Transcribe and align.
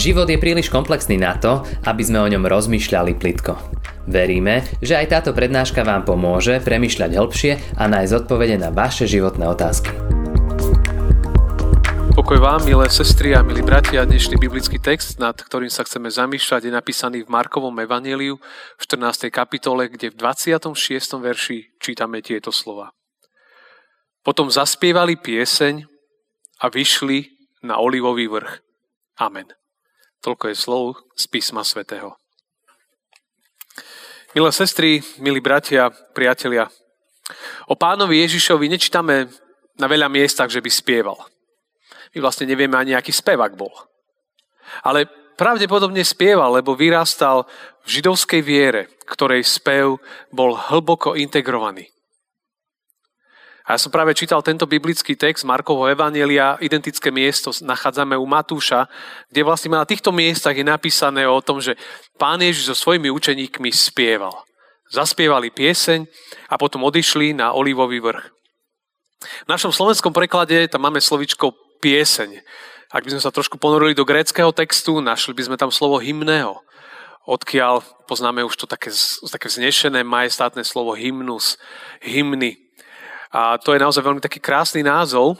Život 0.00 0.32
je 0.32 0.40
príliš 0.40 0.72
komplexný 0.72 1.20
na 1.20 1.36
to, 1.36 1.60
aby 1.84 2.00
sme 2.00 2.24
o 2.24 2.30
ňom 2.32 2.48
rozmýšľali 2.48 3.20
plitko. 3.20 3.52
Veríme, 4.08 4.64
že 4.80 4.96
aj 4.96 5.12
táto 5.12 5.36
prednáška 5.36 5.84
vám 5.84 6.08
pomôže 6.08 6.56
premyšľať 6.64 7.20
hĺbšie 7.20 7.52
a 7.76 7.84
nájsť 7.84 8.24
odpovede 8.24 8.56
na 8.56 8.72
vaše 8.72 9.04
životné 9.04 9.44
otázky. 9.44 9.92
Pokoj 12.16 12.38
vám, 12.40 12.64
milé 12.64 12.88
sestry 12.88 13.36
a 13.36 13.44
milí 13.44 13.60
bratia, 13.60 14.08
dnešný 14.08 14.40
biblický 14.40 14.80
text, 14.80 15.20
nad 15.20 15.36
ktorým 15.36 15.68
sa 15.68 15.84
chceme 15.84 16.08
zamýšľať, 16.08 16.64
je 16.64 16.72
napísaný 16.72 17.28
v 17.28 17.32
Markovom 17.36 17.76
evaníliu 17.76 18.40
v 18.40 18.80
14. 18.80 19.28
kapitole, 19.28 19.92
kde 19.92 20.08
v 20.08 20.16
26. 20.16 21.20
verši 21.20 21.76
čítame 21.76 22.24
tieto 22.24 22.48
slova. 22.48 22.96
Potom 24.24 24.48
zaspievali 24.48 25.20
pieseň 25.20 25.84
a 26.64 26.72
vyšli 26.72 27.36
na 27.68 27.76
olivový 27.76 28.32
vrch. 28.32 28.64
Amen. 29.20 29.59
Toľko 30.20 30.52
je 30.52 30.56
slov 30.56 30.84
z 31.16 31.24
písma 31.32 31.64
svätého. 31.64 32.12
Milé 34.36 34.50
sestry, 34.52 35.00
milí 35.18 35.40
bratia, 35.40 35.90
priatelia, 36.12 36.68
o 37.66 37.74
pánovi 37.74 38.22
Ježišovi 38.22 38.68
nečítame 38.68 39.26
na 39.80 39.86
veľa 39.88 40.12
miestach, 40.12 40.52
že 40.52 40.60
by 40.60 40.70
spieval. 40.70 41.18
My 42.14 42.18
vlastne 42.20 42.46
nevieme 42.46 42.76
ani, 42.76 42.92
aký 42.92 43.10
spevák 43.10 43.56
bol. 43.56 43.72
Ale 44.84 45.08
pravdepodobne 45.40 46.04
spieval, 46.04 46.60
lebo 46.60 46.76
vyrastal 46.76 47.48
v 47.82 47.88
židovskej 47.88 48.42
viere, 48.44 48.92
ktorej 49.08 49.42
spev 49.42 49.98
bol 50.28 50.52
hlboko 50.52 51.16
integrovaný. 51.16 51.88
A 53.70 53.78
ja 53.78 53.86
som 53.86 53.94
práve 53.94 54.18
čítal 54.18 54.42
tento 54.42 54.66
biblický 54.66 55.14
text 55.14 55.46
Markovho 55.46 55.86
Evanielia, 55.86 56.58
identické 56.58 57.14
miesto 57.14 57.54
nachádzame 57.62 58.18
u 58.18 58.26
Matúša, 58.26 58.90
kde 59.30 59.46
vlastne 59.46 59.78
na 59.78 59.86
týchto 59.86 60.10
miestach 60.10 60.58
je 60.58 60.66
napísané 60.66 61.22
o 61.22 61.38
tom, 61.38 61.62
že 61.62 61.78
pán 62.18 62.42
Ježiš 62.42 62.74
so 62.74 62.74
svojimi 62.74 63.14
učeníkmi 63.14 63.70
spieval. 63.70 64.42
Zaspievali 64.90 65.54
pieseň 65.54 66.02
a 66.50 66.58
potom 66.58 66.82
odišli 66.82 67.30
na 67.30 67.54
Olivový 67.54 68.02
vrch. 68.02 68.26
V 69.46 69.48
našom 69.54 69.70
slovenskom 69.70 70.10
preklade 70.10 70.66
tam 70.66 70.90
máme 70.90 70.98
slovičko 70.98 71.54
pieseň. 71.78 72.42
Ak 72.90 73.06
by 73.06 73.14
sme 73.14 73.22
sa 73.22 73.30
trošku 73.30 73.54
ponorili 73.54 73.94
do 73.94 74.02
gréckého 74.02 74.50
textu, 74.50 74.98
našli 74.98 75.30
by 75.30 75.46
sme 75.46 75.54
tam 75.54 75.70
slovo 75.70 76.02
hymného, 76.02 76.58
odkiaľ 77.22 77.86
poznáme 78.10 78.42
už 78.42 78.58
to 78.58 78.66
také, 78.66 78.90
také 79.30 79.46
vznešené, 79.46 80.02
majestátne 80.02 80.66
slovo 80.66 80.98
hymnus, 80.98 81.54
hymny. 82.02 82.58
A 83.30 83.58
to 83.62 83.74
je 83.74 83.82
naozaj 83.82 84.02
veľmi 84.02 84.22
taký 84.22 84.42
krásny 84.42 84.82
názov. 84.82 85.38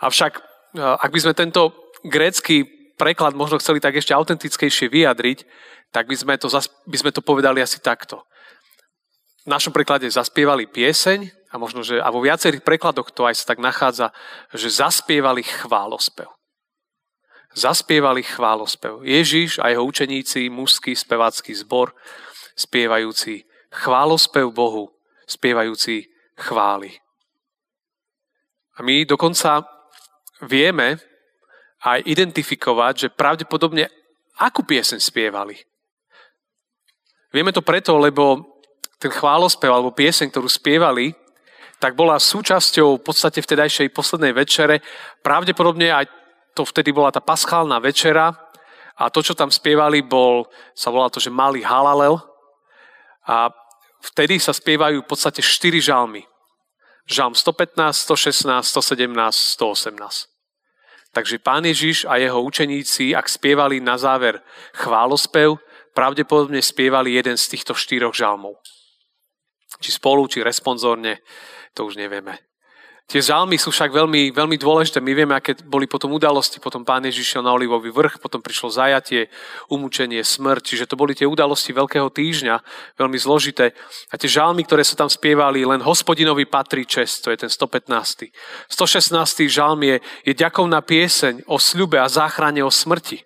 Avšak, 0.00 0.32
ak 0.76 1.10
by 1.10 1.20
sme 1.20 1.32
tento 1.32 1.92
grécky 2.04 2.68
preklad 2.94 3.32
možno 3.32 3.58
chceli 3.58 3.80
tak 3.80 3.96
ešte 3.96 4.12
autentickejšie 4.12 4.92
vyjadriť, 4.92 5.38
tak 5.88 6.10
by 6.10 6.16
sme 6.18 6.34
to, 6.36 6.52
by 6.84 6.96
sme 6.98 7.10
to 7.14 7.22
povedali 7.24 7.64
asi 7.64 7.80
takto. 7.80 8.22
V 9.44 9.52
našom 9.52 9.76
preklade 9.76 10.08
zaspievali 10.08 10.64
pieseň 10.68 11.52
a 11.52 11.60
možno, 11.60 11.84
že 11.84 12.00
a 12.00 12.08
vo 12.08 12.24
viacerých 12.24 12.64
prekladoch 12.64 13.12
to 13.12 13.28
aj 13.28 13.36
sa 13.38 13.54
tak 13.54 13.60
nachádza, 13.60 14.10
že 14.56 14.72
zaspievali 14.72 15.44
chválospev. 15.44 16.26
Zaspievali 17.54 18.26
chválospev. 18.26 19.06
Ježiš 19.06 19.62
a 19.62 19.70
jeho 19.70 19.86
učeníci, 19.86 20.50
mužský 20.50 20.96
spevácky 20.96 21.54
zbor, 21.54 21.94
spievajúci 22.58 23.46
chválospev 23.70 24.50
Bohu, 24.50 24.90
spievajúci 25.28 26.10
chvály. 26.34 27.03
A 28.74 28.82
my 28.82 29.06
dokonca 29.06 29.62
vieme 30.42 30.98
aj 31.84 32.00
identifikovať, 32.04 32.94
že 33.06 33.14
pravdepodobne 33.14 33.86
akú 34.40 34.66
pieseň 34.66 34.98
spievali. 34.98 35.54
Vieme 37.30 37.50
to 37.50 37.62
preto, 37.62 37.98
lebo 37.98 38.54
ten 38.98 39.10
chválospev 39.10 39.70
alebo 39.70 39.94
pieseň, 39.94 40.30
ktorú 40.30 40.48
spievali, 40.48 41.12
tak 41.82 41.98
bola 41.98 42.16
súčasťou 42.16 42.98
v 42.98 43.04
podstate 43.04 43.42
vtedajšej 43.42 43.92
poslednej 43.92 44.32
večere. 44.32 44.80
Pravdepodobne 45.20 45.92
aj 45.92 46.06
to 46.54 46.62
vtedy 46.64 46.94
bola 46.94 47.12
tá 47.12 47.20
paschálna 47.20 47.82
večera 47.82 48.32
a 48.94 49.10
to, 49.10 49.20
čo 49.20 49.34
tam 49.34 49.50
spievali, 49.50 50.06
bol, 50.06 50.46
sa 50.72 50.88
volá 50.94 51.10
to, 51.10 51.18
že 51.18 51.34
malý 51.34 51.66
halalel. 51.66 52.22
A 53.26 53.50
vtedy 54.00 54.38
sa 54.38 54.54
spievajú 54.54 55.02
v 55.02 55.10
podstate 55.10 55.42
štyri 55.42 55.82
žalmy. 55.82 56.22
Žalm 57.04 57.34
115, 57.34 57.92
116, 57.92 58.64
117, 58.64 59.36
118. 59.60 60.28
Takže 61.14 61.38
pán 61.38 61.64
Ježiš 61.64 62.04
a 62.10 62.16
jeho 62.16 62.42
učeníci, 62.42 63.14
ak 63.14 63.28
spievali 63.28 63.78
na 63.78 63.94
záver 63.94 64.42
chválospev, 64.74 65.62
pravdepodobne 65.94 66.58
spievali 66.58 67.14
jeden 67.14 67.38
z 67.38 67.54
týchto 67.54 67.74
štyroch 67.76 68.16
žalmov. 68.16 68.58
Či 69.78 69.94
spolu, 69.94 70.26
či 70.26 70.42
responsórne, 70.42 71.22
to 71.70 71.86
už 71.86 71.94
nevieme. 72.00 72.40
Tie 73.04 73.20
žalmy 73.20 73.60
sú 73.60 73.68
však 73.68 73.92
veľmi, 73.92 74.32
veľmi 74.32 74.56
dôležité. 74.56 74.96
My 74.96 75.12
vieme, 75.12 75.36
aké 75.36 75.52
boli 75.60 75.84
potom 75.84 76.16
udalosti. 76.16 76.56
Potom 76.56 76.88
pán 76.88 77.04
Ježiš 77.04 77.36
na 77.44 77.52
Olivový 77.52 77.92
vrch, 77.92 78.16
potom 78.16 78.40
prišlo 78.40 78.72
zajatie, 78.72 79.28
umúčenie, 79.68 80.24
smrť. 80.24 80.62
Čiže 80.64 80.88
to 80.88 80.96
boli 80.96 81.12
tie 81.12 81.28
udalosti 81.28 81.76
Veľkého 81.76 82.08
týždňa, 82.08 82.64
veľmi 82.96 83.18
zložité. 83.20 83.76
A 84.08 84.16
tie 84.16 84.24
žalmy, 84.24 84.64
ktoré 84.64 84.80
sa 84.88 84.96
tam 84.96 85.12
spievali, 85.12 85.68
len 85.68 85.84
hospodinovi 85.84 86.48
patrí 86.48 86.88
čest, 86.88 87.28
to 87.28 87.28
je 87.28 87.44
ten 87.44 87.52
115. 87.52 88.32
116. 88.72 89.52
žalm 89.52 89.84
je, 89.84 90.00
je 90.24 90.32
ďakovná 90.32 90.80
pieseň 90.80 91.44
o 91.44 91.60
sľube 91.60 92.00
a 92.00 92.08
záchrane 92.08 92.64
o 92.64 92.72
smrti. 92.72 93.20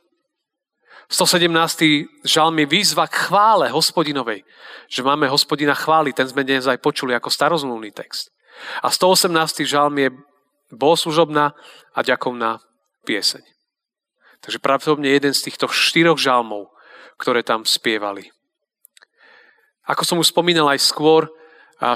117. 1.07 2.27
žalm 2.27 2.59
je 2.59 2.67
výzva 2.67 3.07
k 3.07 3.31
chvále 3.31 3.71
hospodinovej, 3.71 4.43
že 4.91 5.01
máme 5.07 5.31
hospodina 5.31 5.73
chváli, 5.73 6.13
ten 6.13 6.27
sme 6.29 6.43
dnes 6.45 6.67
aj 6.67 6.83
počuli 6.83 7.15
ako 7.15 7.31
starozmluvný 7.31 7.95
text. 7.95 8.35
A 8.83 8.89
118. 8.91 9.65
žalm 9.65 9.95
je 9.99 10.09
bohoslužobná 10.73 11.57
a 11.95 12.01
ďakovná 12.05 12.61
pieseň. 13.05 13.43
Takže 14.41 14.63
pravdepodobne 14.63 15.09
jeden 15.11 15.35
z 15.35 15.51
týchto 15.51 15.67
štyroch 15.67 16.21
žalmov, 16.21 16.71
ktoré 17.19 17.43
tam 17.43 17.67
spievali. 17.67 18.31
Ako 19.89 20.05
som 20.05 20.21
už 20.21 20.31
spomínal 20.31 20.69
aj 20.71 20.85
skôr, 20.85 21.27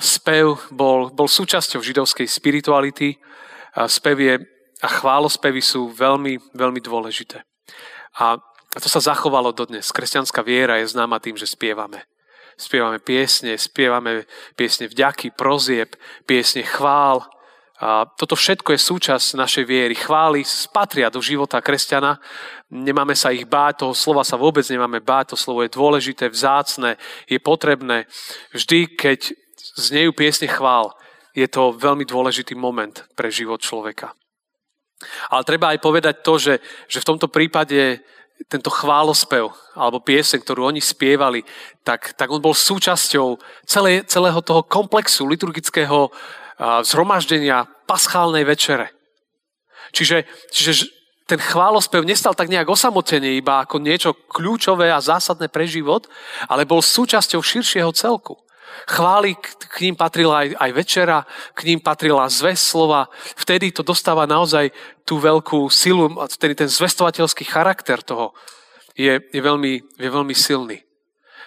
spev 0.00 0.58
bol, 0.72 1.12
bol 1.12 1.28
súčasťou 1.28 1.82
židovskej 1.82 2.26
spirituality. 2.26 3.20
Spev 3.86 4.16
je, 4.18 4.34
a 4.82 4.88
chválospevy 4.88 5.62
sú 5.62 5.92
veľmi, 5.92 6.40
veľmi 6.56 6.80
dôležité. 6.82 7.44
A 8.18 8.40
to 8.72 8.88
sa 8.88 8.98
zachovalo 8.98 9.52
dodnes. 9.52 9.92
Kresťanská 9.92 10.40
viera 10.42 10.80
je 10.80 10.90
známa 10.90 11.20
tým, 11.20 11.36
že 11.36 11.46
spievame 11.46 12.02
spievame 12.56 12.98
piesne, 12.98 13.58
spievame 13.58 14.24
piesne 14.56 14.88
vďaky, 14.88 15.34
prozieb, 15.34 15.96
piesne 16.24 16.62
chvál. 16.62 17.24
A 17.82 18.06
toto 18.06 18.38
všetko 18.38 18.72
je 18.72 18.86
súčasť 18.86 19.34
našej 19.34 19.64
viery. 19.66 19.98
Chvály 19.98 20.46
spatria 20.46 21.10
do 21.10 21.18
života 21.18 21.58
kresťana. 21.58 22.22
Nemáme 22.70 23.18
sa 23.18 23.34
ich 23.34 23.42
báť, 23.42 23.82
toho 23.82 23.94
slova 23.94 24.22
sa 24.22 24.38
vôbec 24.38 24.62
nemáme 24.70 25.02
báť, 25.02 25.34
to 25.34 25.36
slovo 25.36 25.66
je 25.66 25.74
dôležité, 25.74 26.30
vzácne, 26.30 26.94
je 27.26 27.42
potrebné. 27.42 28.06
Vždy, 28.54 28.94
keď 28.94 29.34
znejú 29.76 30.14
piesne 30.14 30.46
chvál, 30.46 30.94
je 31.34 31.48
to 31.48 31.74
veľmi 31.74 32.06
dôležitý 32.06 32.54
moment 32.54 33.02
pre 33.18 33.32
život 33.34 33.58
človeka. 33.60 34.14
Ale 35.34 35.42
treba 35.42 35.74
aj 35.74 35.82
povedať 35.82 36.22
to, 36.22 36.38
že, 36.38 36.54
že 36.86 37.02
v 37.02 37.08
tomto 37.08 37.26
prípade 37.26 37.98
tento 38.48 38.70
chválospev 38.70 39.50
alebo 39.76 40.04
piese, 40.04 40.38
ktorú 40.38 40.68
oni 40.68 40.80
spievali, 40.80 41.42
tak, 41.82 42.14
tak 42.14 42.28
on 42.30 42.40
bol 42.40 42.54
súčasťou 42.54 43.38
celé, 43.66 44.04
celého 44.04 44.40
toho 44.40 44.62
komplexu 44.62 45.26
liturgického 45.26 46.12
zhromaždenia 46.86 47.66
paschálnej 47.88 48.46
večere. 48.46 48.94
Čiže, 49.92 50.24
čiže 50.52 50.88
ten 51.26 51.40
chválospev 51.40 52.04
nestal 52.04 52.36
tak 52.36 52.52
nejak 52.52 52.68
osamotene 52.68 53.34
iba 53.34 53.64
ako 53.64 53.80
niečo 53.80 54.12
kľúčové 54.28 54.92
a 54.92 55.00
zásadné 55.00 55.48
pre 55.48 55.64
život, 55.64 56.08
ale 56.48 56.68
bol 56.68 56.84
súčasťou 56.84 57.40
širšieho 57.40 57.90
celku. 57.96 58.36
Chváli, 58.88 59.36
k 59.38 59.76
ním 59.86 59.96
patrila 59.96 60.42
aj, 60.42 60.48
aj 60.58 60.70
večera, 60.72 61.18
k 61.54 61.60
ním 61.68 61.80
patrila 61.80 62.28
zväz 62.28 62.58
slova. 62.58 63.08
Vtedy 63.38 63.70
to 63.72 63.86
dostáva 63.86 64.26
naozaj 64.26 64.70
tú 65.06 65.18
veľkú 65.18 65.70
silu, 65.70 66.12
vtedy 66.26 66.54
ten 66.54 66.70
zvestovateľský 66.70 67.44
charakter 67.46 68.02
toho 68.02 68.34
je, 68.94 69.20
je, 69.32 69.40
veľmi, 69.40 69.80
je 69.98 70.08
veľmi 70.08 70.34
silný. 70.36 70.84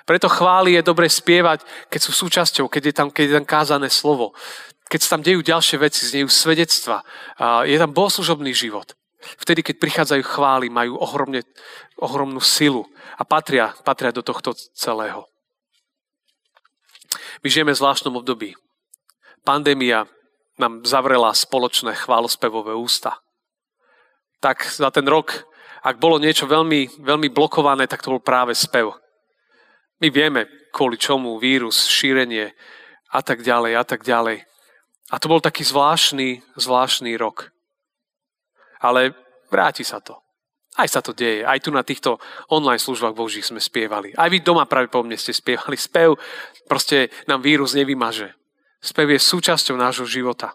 Preto 0.06 0.30
chváli 0.30 0.78
je 0.78 0.86
dobre 0.86 1.10
spievať, 1.10 1.66
keď 1.90 2.00
sú 2.02 2.12
súčasťou, 2.14 2.70
keď 2.70 2.84
je 2.86 2.94
tam, 2.94 3.08
keď 3.10 3.24
je 3.26 3.36
tam 3.42 3.48
kázané 3.48 3.90
slovo. 3.90 4.38
Keď 4.86 5.00
sa 5.02 5.18
tam 5.18 5.26
dejú 5.26 5.42
ďalšie 5.42 5.82
veci, 5.82 6.06
znejú 6.06 6.30
svedectva. 6.30 7.02
Je 7.66 7.74
tam 7.74 7.90
bohoslužobný 7.90 8.54
život. 8.54 8.94
Vtedy, 9.42 9.66
keď 9.66 9.82
prichádzajú 9.82 10.22
chvály, 10.22 10.70
majú 10.70 11.02
ohromne, 11.02 11.42
ohromnú 11.98 12.38
silu 12.38 12.86
a 13.18 13.26
patria, 13.26 13.74
patria 13.82 14.14
do 14.14 14.22
tohto 14.22 14.54
celého. 14.54 15.26
My 17.44 17.48
žijeme 17.50 17.74
v 17.74 17.80
zvláštnom 17.82 18.16
období. 18.16 18.56
Pandémia 19.44 20.08
nám 20.56 20.88
zavrela 20.88 21.34
spoločné 21.36 21.94
chválospevové 21.96 22.76
ústa. 22.76 23.20
tak 24.40 24.62
za 24.70 24.94
ten 24.94 25.10
rok, 25.10 25.50
ak 25.82 25.98
bolo 25.98 26.22
niečo 26.22 26.46
veľmi, 26.46 27.02
veľmi 27.02 27.30
blokované, 27.34 27.90
tak 27.90 28.06
to 28.06 28.14
bol 28.14 28.22
práve 28.22 28.54
spev. 28.54 28.94
My 30.02 30.14
vieme, 30.14 30.46
kvôli 30.70 31.02
čomu 31.02 31.42
vírus, 31.42 31.90
šírenie 31.90 32.54
a 33.10 33.20
tak 33.26 33.42
ďalej 33.42 33.74
a 33.74 33.84
tak 33.86 34.06
ďalej. 34.06 34.46
A 35.10 35.16
to 35.22 35.30
bol 35.30 35.42
taký 35.42 35.62
zvláštny, 35.62 36.42
zvláštny 36.58 37.18
rok. 37.18 37.50
Ale 38.82 39.14
vráti 39.50 39.86
sa 39.86 40.02
to. 40.02 40.25
Aj 40.76 40.92
sa 40.92 41.00
to 41.00 41.16
deje. 41.16 41.48
Aj 41.48 41.56
tu 41.64 41.72
na 41.72 41.88
týchto 41.88 42.20
online 42.52 42.84
službách 42.84 43.16
Božích 43.16 43.48
sme 43.48 43.64
spievali. 43.64 44.12
Aj 44.12 44.28
vy 44.28 44.44
doma 44.44 44.68
práve 44.68 44.92
po 44.92 45.00
mne 45.08 45.16
ste 45.16 45.32
spievali. 45.32 45.80
Spev 45.80 46.20
proste 46.68 47.08
nám 47.32 47.40
vírus 47.40 47.72
nevymaže. 47.80 48.36
Spev 48.84 49.16
je 49.16 49.20
súčasťou 49.24 49.80
nášho 49.80 50.04
života. 50.04 50.52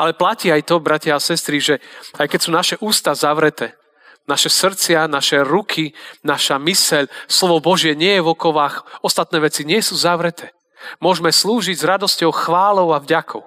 Ale 0.00 0.16
platí 0.16 0.48
aj 0.48 0.64
to, 0.64 0.80
bratia 0.80 1.12
a 1.12 1.20
sestry, 1.20 1.60
že 1.60 1.84
aj 2.16 2.32
keď 2.32 2.40
sú 2.40 2.50
naše 2.50 2.76
ústa 2.80 3.12
zavreté, 3.12 3.76
naše 4.24 4.48
srdcia, 4.48 5.04
naše 5.04 5.44
ruky, 5.44 5.92
naša 6.24 6.56
myseľ, 6.56 7.04
slovo 7.28 7.60
Božie 7.60 7.92
nie 7.92 8.16
je 8.16 8.24
v 8.24 8.32
okovách, 8.32 9.04
ostatné 9.04 9.44
veci 9.44 9.68
nie 9.68 9.84
sú 9.84 10.00
zavreté. 10.00 10.56
Môžeme 11.04 11.28
slúžiť 11.28 11.76
s 11.76 11.84
radosťou, 11.84 12.32
chválou 12.32 12.96
a 12.96 12.98
vďakou. 13.04 13.44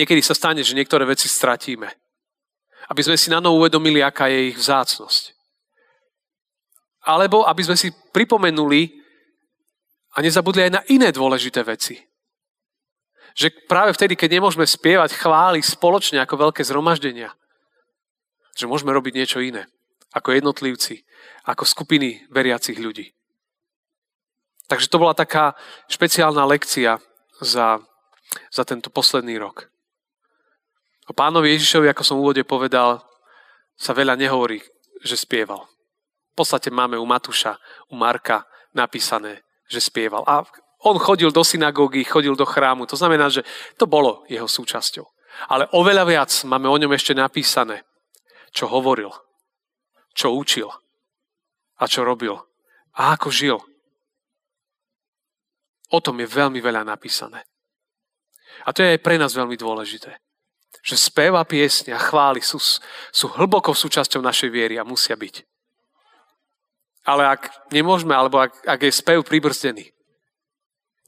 Niekedy 0.00 0.24
sa 0.24 0.32
stane, 0.32 0.64
že 0.64 0.72
niektoré 0.72 1.04
veci 1.04 1.28
stratíme 1.28 2.01
aby 2.90 3.00
sme 3.02 3.16
si 3.18 3.30
na 3.30 3.38
novo 3.38 3.62
uvedomili, 3.62 4.02
aká 4.02 4.26
je 4.26 4.54
ich 4.54 4.58
vzácnosť. 4.58 5.34
Alebo 7.02 7.46
aby 7.46 7.62
sme 7.66 7.76
si 7.78 7.90
pripomenuli 8.14 9.02
a 10.14 10.22
nezabudli 10.22 10.68
aj 10.68 10.72
na 10.72 10.82
iné 10.92 11.08
dôležité 11.10 11.64
veci. 11.66 11.98
Že 13.32 13.64
práve 13.64 13.96
vtedy, 13.96 14.12
keď 14.12 14.38
nemôžeme 14.38 14.68
spievať 14.68 15.16
chvály 15.16 15.64
spoločne 15.64 16.20
ako 16.20 16.50
veľké 16.50 16.62
zhromaždenia, 16.62 17.32
že 18.52 18.68
môžeme 18.68 18.92
robiť 18.92 19.12
niečo 19.16 19.40
iné, 19.40 19.64
ako 20.12 20.36
jednotlivci, 20.36 21.00
ako 21.48 21.64
skupiny 21.64 22.28
veriacich 22.28 22.76
ľudí. 22.76 23.08
Takže 24.68 24.92
to 24.92 25.00
bola 25.00 25.16
taká 25.16 25.56
špeciálna 25.88 26.44
lekcia 26.44 27.00
za, 27.40 27.80
za 28.52 28.62
tento 28.68 28.92
posledný 28.92 29.40
rok. 29.40 29.71
O 31.12 31.20
pánovi 31.20 31.52
Ježišovi, 31.52 31.92
ako 31.92 32.02
som 32.08 32.16
v 32.16 32.24
úvode 32.24 32.40
povedal, 32.40 33.04
sa 33.76 33.92
veľa 33.92 34.16
nehovorí, 34.16 34.64
že 35.04 35.20
spieval. 35.20 35.68
V 36.32 36.40
podstate 36.40 36.72
máme 36.72 36.96
u 36.96 37.04
Matúša, 37.04 37.60
u 37.92 38.00
Marka 38.00 38.48
napísané, 38.72 39.44
že 39.68 39.84
spieval. 39.84 40.24
A 40.24 40.40
on 40.88 40.96
chodil 40.96 41.28
do 41.28 41.44
synagógy, 41.44 42.00
chodil 42.08 42.32
do 42.32 42.48
chrámu. 42.48 42.88
To 42.88 42.96
znamená, 42.96 43.28
že 43.28 43.44
to 43.76 43.84
bolo 43.84 44.24
jeho 44.24 44.48
súčasťou. 44.48 45.04
Ale 45.52 45.68
oveľa 45.76 46.08
viac 46.08 46.32
máme 46.48 46.72
o 46.72 46.80
ňom 46.80 46.96
ešte 46.96 47.12
napísané, 47.12 47.84
čo 48.48 48.72
hovoril, 48.72 49.12
čo 50.16 50.32
učil 50.32 50.72
a 51.76 51.84
čo 51.84 52.08
robil 52.08 52.40
a 52.96 53.12
ako 53.20 53.28
žil. 53.28 53.60
O 55.92 56.00
tom 56.00 56.24
je 56.24 56.24
veľmi 56.24 56.56
veľa 56.64 56.88
napísané. 56.88 57.44
A 58.64 58.72
to 58.72 58.80
je 58.80 58.96
aj 58.96 59.04
pre 59.04 59.20
nás 59.20 59.36
veľmi 59.36 59.60
dôležité 59.60 60.16
že 60.80 60.96
spev 60.96 61.36
a 61.36 61.44
piesne 61.44 61.92
a 61.92 62.00
chvály 62.00 62.40
sú, 62.40 62.56
sú 63.12 63.26
hlboko 63.36 63.76
súčasťou 63.76 64.24
našej 64.24 64.48
viery 64.48 64.80
a 64.80 64.88
musia 64.88 65.12
byť. 65.12 65.44
Ale 67.04 67.28
ak 67.28 67.70
nemôžeme, 67.74 68.14
alebo 68.14 68.40
ak, 68.40 68.64
ak 68.64 68.80
je 68.86 68.92
spev 68.94 69.26
pribrzdený, 69.26 69.90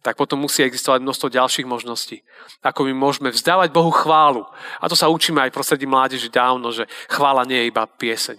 tak 0.04 0.20
potom 0.20 0.44
musí 0.44 0.60
existovať 0.60 1.00
množstvo 1.00 1.32
ďalších 1.32 1.64
možností. 1.64 2.20
Ako 2.60 2.84
my 2.84 2.92
môžeme 2.92 3.32
vzdávať 3.32 3.72
Bohu 3.72 3.88
chválu. 3.88 4.44
A 4.76 4.84
to 4.84 4.92
sa 4.92 5.08
učíme 5.08 5.40
aj 5.40 5.54
prostredí 5.54 5.88
mládeži 5.88 6.28
dávno, 6.28 6.68
že 6.76 6.84
chvála 7.08 7.48
nie 7.48 7.56
je 7.64 7.70
iba 7.72 7.88
pieseň. 7.88 8.36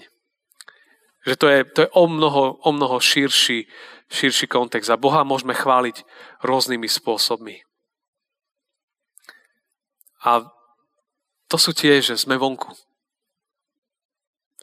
Že 1.25 1.35
to 1.41 1.45
je, 1.49 1.59
to 1.65 1.79
je 1.81 1.89
o 1.97 2.05
mnoho, 2.05 2.61
o 2.61 2.69
mnoho 2.69 3.01
širší, 3.01 3.65
širší 4.13 4.45
kontext. 4.45 4.93
A 4.93 5.01
Boha 5.01 5.25
môžeme 5.25 5.57
chváliť 5.57 6.05
rôznymi 6.45 6.85
spôsobmi. 6.85 7.65
A 10.21 10.45
to 11.45 11.57
sú 11.61 11.71
tie, 11.77 12.01
že 12.01 12.17
sme 12.17 12.37
vonku. 12.37 12.73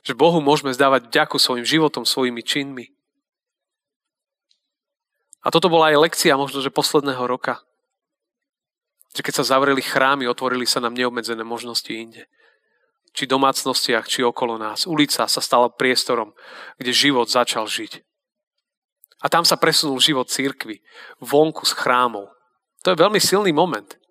Že 0.02 0.18
Bohu 0.18 0.42
môžeme 0.42 0.74
zdávať 0.74 1.06
vďaku 1.06 1.38
svojim 1.38 1.62
životom, 1.62 2.02
svojimi 2.02 2.42
činmi. 2.42 2.90
A 5.42 5.50
toto 5.50 5.70
bola 5.70 5.94
aj 5.94 6.10
lekcia 6.10 6.34
možno, 6.34 6.58
že 6.62 6.74
posledného 6.74 7.22
roka. 7.26 7.62
Že 9.14 9.22
keď 9.22 9.34
sa 9.42 9.48
zavreli 9.54 9.82
chrámy, 9.82 10.26
otvorili 10.26 10.66
sa 10.66 10.82
nám 10.82 10.94
neobmedzené 10.94 11.42
možnosti 11.46 11.90
inde. 11.90 12.26
Či 13.12 13.30
domácnostiach, 13.30 14.08
či 14.08 14.26
okolo 14.26 14.58
nás. 14.58 14.88
Ulica 14.88 15.28
sa 15.28 15.40
stala 15.42 15.70
priestorom, 15.70 16.34
kde 16.78 16.90
život 16.90 17.30
začal 17.30 17.68
žiť. 17.70 18.02
A 19.22 19.30
tam 19.30 19.46
sa 19.46 19.54
presunul 19.54 20.02
život 20.02 20.26
církvy, 20.26 20.82
vonku 21.22 21.62
z 21.62 21.78
chrámov. 21.78 22.34
To 22.82 22.90
je 22.90 22.98
veľmi 22.98 23.22
silný 23.22 23.54
moment. 23.54 24.01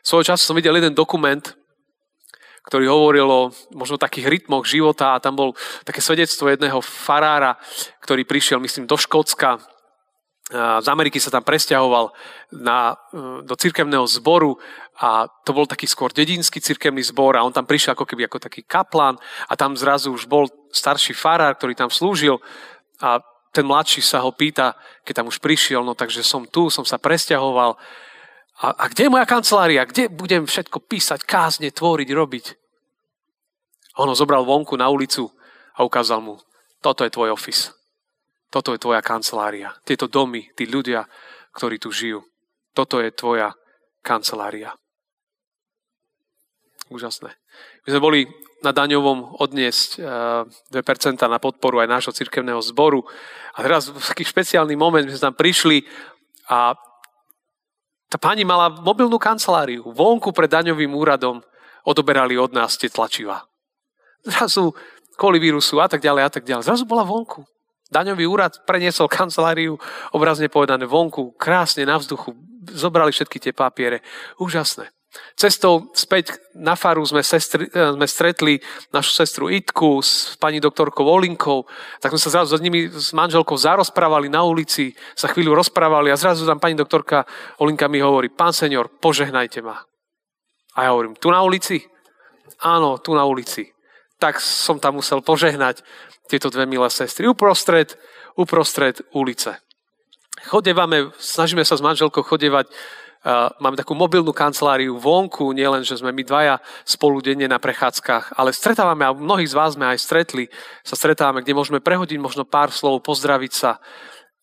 Svojho 0.00 0.34
času 0.34 0.42
som 0.48 0.56
videl 0.56 0.76
jeden 0.76 0.96
dokument, 0.96 1.42
ktorý 2.64 2.86
hovoril 2.92 3.28
o 3.28 3.42
možno 3.72 3.96
takých 3.96 4.28
rytmoch 4.28 4.68
života 4.68 5.16
a 5.16 5.22
tam 5.22 5.36
bol 5.36 5.50
také 5.84 6.04
svedectvo 6.04 6.48
jedného 6.52 6.80
farára, 6.84 7.56
ktorý 8.04 8.28
prišiel, 8.28 8.60
myslím, 8.60 8.84
do 8.84 9.00
Škótska. 9.00 9.60
Z 10.50 10.86
Ameriky 10.90 11.22
sa 11.22 11.30
tam 11.30 11.46
presťahoval 11.46 12.10
na, 12.58 12.98
e, 13.14 13.46
do 13.46 13.54
cirkevného 13.54 14.02
zboru 14.10 14.58
a 14.98 15.30
to 15.46 15.54
bol 15.54 15.62
taký 15.62 15.86
skôr 15.86 16.10
dedinský 16.10 16.58
cirkevný 16.58 17.06
zbor 17.06 17.38
a 17.38 17.46
on 17.46 17.54
tam 17.54 17.62
prišiel 17.62 17.94
ako 17.94 18.02
keby 18.02 18.26
ako 18.26 18.50
taký 18.50 18.66
kaplán 18.66 19.14
a 19.46 19.54
tam 19.54 19.78
zrazu 19.78 20.10
už 20.10 20.26
bol 20.26 20.50
starší 20.74 21.14
farár, 21.14 21.54
ktorý 21.54 21.78
tam 21.78 21.86
slúžil 21.86 22.42
a 22.98 23.22
ten 23.54 23.62
mladší 23.62 24.02
sa 24.02 24.26
ho 24.26 24.34
pýta, 24.34 24.74
keď 25.06 25.22
tam 25.22 25.30
už 25.30 25.38
prišiel, 25.38 25.86
no 25.86 25.94
takže 25.94 26.26
som 26.26 26.42
tu, 26.46 26.66
som 26.66 26.82
sa 26.82 26.98
presťahoval 26.98 27.78
a, 28.60 28.76
a 28.76 28.84
kde 28.92 29.08
je 29.08 29.14
moja 29.14 29.24
kancelária? 29.24 29.88
Kde 29.88 30.12
budem 30.12 30.44
všetko 30.44 30.84
písať, 30.84 31.24
kázne, 31.24 31.72
tvoriť, 31.72 32.08
robiť? 32.12 32.46
On 33.96 34.06
ho 34.06 34.16
zobral 34.16 34.44
vonku 34.44 34.76
na 34.76 34.92
ulicu 34.92 35.32
a 35.76 35.80
ukázal 35.80 36.20
mu, 36.20 36.36
toto 36.84 37.04
je 37.04 37.12
tvoj 37.12 37.32
office. 37.32 37.72
Toto 38.52 38.74
je 38.74 38.82
tvoja 38.82 39.00
kancelária. 39.00 39.72
Tieto 39.86 40.10
domy, 40.10 40.52
tí 40.58 40.66
ľudia, 40.66 41.06
ktorí 41.54 41.80
tu 41.80 41.88
žijú. 41.94 42.20
Toto 42.74 43.00
je 43.00 43.08
tvoja 43.14 43.54
kancelária. 44.02 44.74
Úžasné. 46.90 47.30
My 47.86 47.88
sme 47.94 48.02
boli 48.02 48.20
na 48.60 48.74
daňovom 48.74 49.40
odniesť 49.40 50.02
2% 50.02 50.74
eh, 50.74 51.30
na 51.30 51.38
podporu 51.40 51.80
aj 51.80 51.88
nášho 51.88 52.12
cirkevného 52.12 52.60
zboru. 52.60 53.06
A 53.56 53.62
teraz 53.64 53.88
taký 53.88 54.26
špeciálny 54.26 54.74
moment, 54.74 55.06
my 55.06 55.14
sme 55.14 55.26
tam 55.32 55.36
prišli 55.38 55.86
a 56.50 56.74
tá 58.10 58.18
pani 58.18 58.42
mala 58.42 58.68
mobilnú 58.68 59.16
kanceláriu. 59.22 59.86
Vonku 59.86 60.34
pred 60.34 60.50
daňovým 60.50 60.90
úradom 60.90 61.38
odoberali 61.86 62.34
od 62.34 62.50
nás 62.50 62.74
tie 62.74 62.90
tlačiva. 62.90 63.46
Zrazu 64.26 64.74
kvôli 65.14 65.38
vírusu 65.38 65.78
a 65.78 65.86
tak 65.86 66.02
ďalej 66.02 66.22
a 66.26 66.30
tak 66.34 66.44
ďalej. 66.44 66.66
Zrazu 66.66 66.84
bola 66.84 67.06
vonku. 67.06 67.46
Daňový 67.90 68.26
úrad 68.26 68.66
preniesol 68.66 69.06
kanceláriu, 69.10 69.78
obrazne 70.10 70.50
povedané 70.50 70.90
vonku, 70.90 71.38
krásne 71.38 71.86
na 71.86 71.98
vzduchu. 71.98 72.34
Zobrali 72.70 73.14
všetky 73.14 73.38
tie 73.38 73.54
papiere. 73.54 74.02
Úžasné. 74.42 74.90
Cestou 75.34 75.90
späť 75.90 76.38
na 76.54 76.78
faru 76.78 77.02
sme, 77.02 77.26
sestri, 77.26 77.66
eh, 77.66 77.90
sme 77.98 78.06
stretli 78.06 78.62
našu 78.94 79.10
sestru 79.10 79.50
Itku 79.50 79.98
s 79.98 80.38
pani 80.38 80.62
doktorkou 80.62 81.02
Olinkou, 81.02 81.66
tak 81.98 82.14
sme 82.14 82.22
sa 82.22 82.30
zrazu 82.30 82.54
s 82.54 82.62
nimi 82.62 82.86
s 82.86 83.10
manželkou 83.10 83.58
zarozprávali 83.58 84.30
na 84.30 84.46
ulici, 84.46 84.94
sa 85.18 85.26
chvíľu 85.26 85.58
rozprávali 85.58 86.14
a 86.14 86.20
zrazu 86.20 86.46
tam 86.46 86.62
pani 86.62 86.78
doktorka 86.78 87.26
Olinka 87.58 87.90
mi 87.90 87.98
hovorí, 87.98 88.30
pán 88.30 88.54
senior, 88.54 88.86
požehnajte 88.86 89.58
ma. 89.66 89.82
A 90.78 90.86
ja 90.86 90.94
hovorím, 90.94 91.18
tu 91.18 91.34
na 91.34 91.42
ulici? 91.42 91.82
Áno, 92.62 93.02
tu 93.02 93.10
na 93.18 93.26
ulici. 93.26 93.66
Tak 94.22 94.38
som 94.38 94.78
tam 94.78 95.02
musel 95.02 95.24
požehnať 95.26 95.82
tieto 96.30 96.54
dve 96.54 96.70
milé 96.70 96.86
sestry 96.86 97.26
uprostred, 97.26 97.98
uprostred 98.38 99.02
ulice. 99.10 99.58
Chodevame, 100.46 101.10
snažíme 101.18 101.66
sa 101.66 101.74
s 101.74 101.82
manželkou 101.82 102.22
chodevať 102.22 102.70
máme 103.60 103.76
takú 103.76 103.92
mobilnú 103.92 104.32
kanceláriu 104.32 104.96
vonku, 104.96 105.52
nielen, 105.52 105.84
že 105.84 106.00
sme 106.00 106.08
my 106.08 106.24
dvaja 106.24 106.56
spolu 106.88 107.20
denne 107.20 107.44
na 107.44 107.60
prechádzkach, 107.60 108.36
ale 108.40 108.56
stretávame, 108.56 109.04
a 109.04 109.12
mnohých 109.12 109.52
z 109.52 109.58
vás 109.58 109.76
sme 109.76 109.92
aj 109.92 109.98
stretli, 110.00 110.48
sa 110.80 110.96
stretávame, 110.96 111.44
kde 111.44 111.52
môžeme 111.52 111.84
prehodiť 111.84 112.16
možno 112.16 112.48
pár 112.48 112.72
slov, 112.72 113.04
pozdraviť 113.04 113.52
sa 113.52 113.76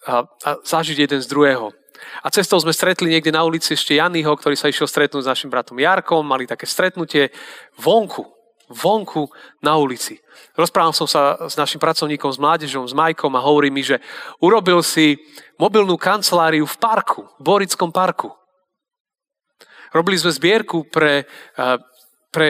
a, 0.05 0.24
a 0.24 0.50
zažiť 0.62 1.10
jeden 1.10 1.19
z 1.22 1.27
druhého. 1.27 1.74
A 2.22 2.29
cestou 2.29 2.62
sme 2.62 2.69
stretli 2.69 3.10
niekde 3.10 3.34
na 3.34 3.41
ulici 3.41 3.74
ešte 3.74 3.98
Janyho, 3.98 4.38
ktorý 4.38 4.53
sa 4.53 4.69
išiel 4.69 4.86
stretnúť 4.86 5.25
s 5.25 5.31
našim 5.34 5.50
bratom 5.50 5.81
Jarkom, 5.81 6.22
mali 6.22 6.46
také 6.46 6.69
stretnutie 6.69 7.34
vonku, 7.81 8.29
vonku 8.69 9.25
na 9.65 9.74
ulici. 9.81 10.22
Rozprával 10.53 10.93
som 10.93 11.10
sa 11.10 11.50
s 11.50 11.57
našim 11.57 11.81
pracovníkom, 11.81 12.29
s 12.29 12.38
mládežom, 12.38 12.86
s 12.86 12.93
Majkom 12.93 13.34
a 13.34 13.41
hovorí 13.41 13.74
mi, 13.74 13.81
že 13.81 13.98
urobil 14.38 14.86
si 14.86 15.17
mobilnú 15.57 15.98
kanceláriu 15.98 16.69
v 16.69 16.77
parku, 16.77 17.25
v 17.38 17.41
Borickom 17.41 17.89
parku. 17.89 18.29
Robili 19.96 20.20
sme 20.20 20.36
zbierku 20.36 20.88
pre, 20.91 21.24
pre 22.32 22.48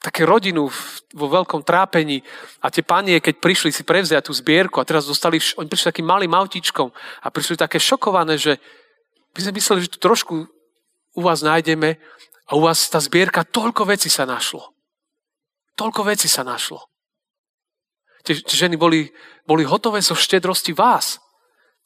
také 0.00 0.24
rodinu 0.24 0.72
vo 1.12 1.26
veľkom 1.28 1.60
trápení 1.60 2.24
a 2.64 2.72
tie 2.72 2.80
panie, 2.80 3.20
keď 3.20 3.36
prišli 3.36 3.70
si 3.70 3.84
prevziať 3.84 4.26
tú 4.26 4.32
zbierku 4.32 4.80
a 4.80 4.88
teraz 4.88 5.04
dostali, 5.04 5.36
oni 5.60 5.68
prišli 5.68 5.92
takým 5.92 6.08
malým 6.08 6.32
autičkom 6.32 6.88
a 7.20 7.26
prišli 7.28 7.60
také 7.60 7.76
šokované, 7.76 8.40
že 8.40 8.56
my 9.36 9.38
sme 9.44 9.52
mysleli, 9.60 9.84
že 9.84 9.92
tu 9.92 10.00
trošku 10.00 10.48
u 11.14 11.20
vás 11.20 11.44
nájdeme 11.44 12.00
a 12.48 12.50
u 12.56 12.64
vás 12.64 12.88
tá 12.88 12.96
zbierka, 12.96 13.44
toľko 13.44 13.92
veci 13.92 14.08
sa 14.08 14.24
našlo. 14.24 14.72
Toľko 15.76 16.08
veci 16.08 16.26
sa 16.26 16.42
našlo. 16.42 16.88
Tie, 18.24 18.40
ženy 18.40 18.80
boli, 18.80 19.12
boli 19.44 19.68
hotové 19.68 20.00
zo 20.00 20.16
štedrosti 20.16 20.72
vás. 20.72 21.20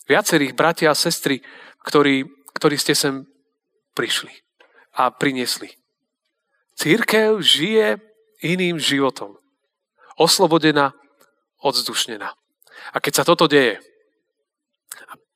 Viacerých 0.06 0.54
bratia 0.54 0.94
a 0.94 0.98
sestry, 0.98 1.42
ktorí, 1.82 2.26
ktorí 2.54 2.76
ste 2.78 2.94
sem 2.94 3.26
prišli 3.94 4.43
a 4.94 5.10
priniesli. 5.10 5.74
Církev 6.74 7.38
žije 7.42 7.98
iným 8.42 8.78
životom. 8.78 9.38
Oslobodená, 10.18 10.94
odzdušnená. 11.62 12.30
A 12.94 12.96
keď 13.02 13.12
sa 13.22 13.24
toto 13.26 13.46
deje, 13.46 13.78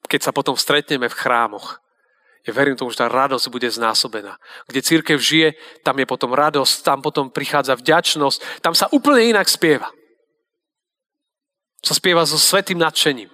keď 0.09 0.31
sa 0.31 0.33
potom 0.33 0.55
stretneme 0.57 1.11
v 1.11 1.19
chrámoch, 1.19 1.83
ja 2.47 2.57
verím 2.57 2.81
tomu, 2.81 2.89
že 2.89 3.05
tá 3.05 3.13
radosť 3.13 3.53
bude 3.53 3.69
znásobená. 3.69 4.41
Kde 4.65 4.81
církev 4.81 5.21
žije, 5.21 5.53
tam 5.85 6.01
je 6.01 6.09
potom 6.09 6.33
radosť, 6.33 6.75
tam 6.81 7.05
potom 7.05 7.29
prichádza 7.29 7.77
vďačnosť, 7.77 8.65
tam 8.65 8.73
sa 8.73 8.89
úplne 8.89 9.37
inak 9.37 9.45
spieva. 9.51 9.93
Sa 11.85 11.93
spieva 11.93 12.25
so 12.25 12.41
svetým 12.41 12.81
nadšením. 12.81 13.29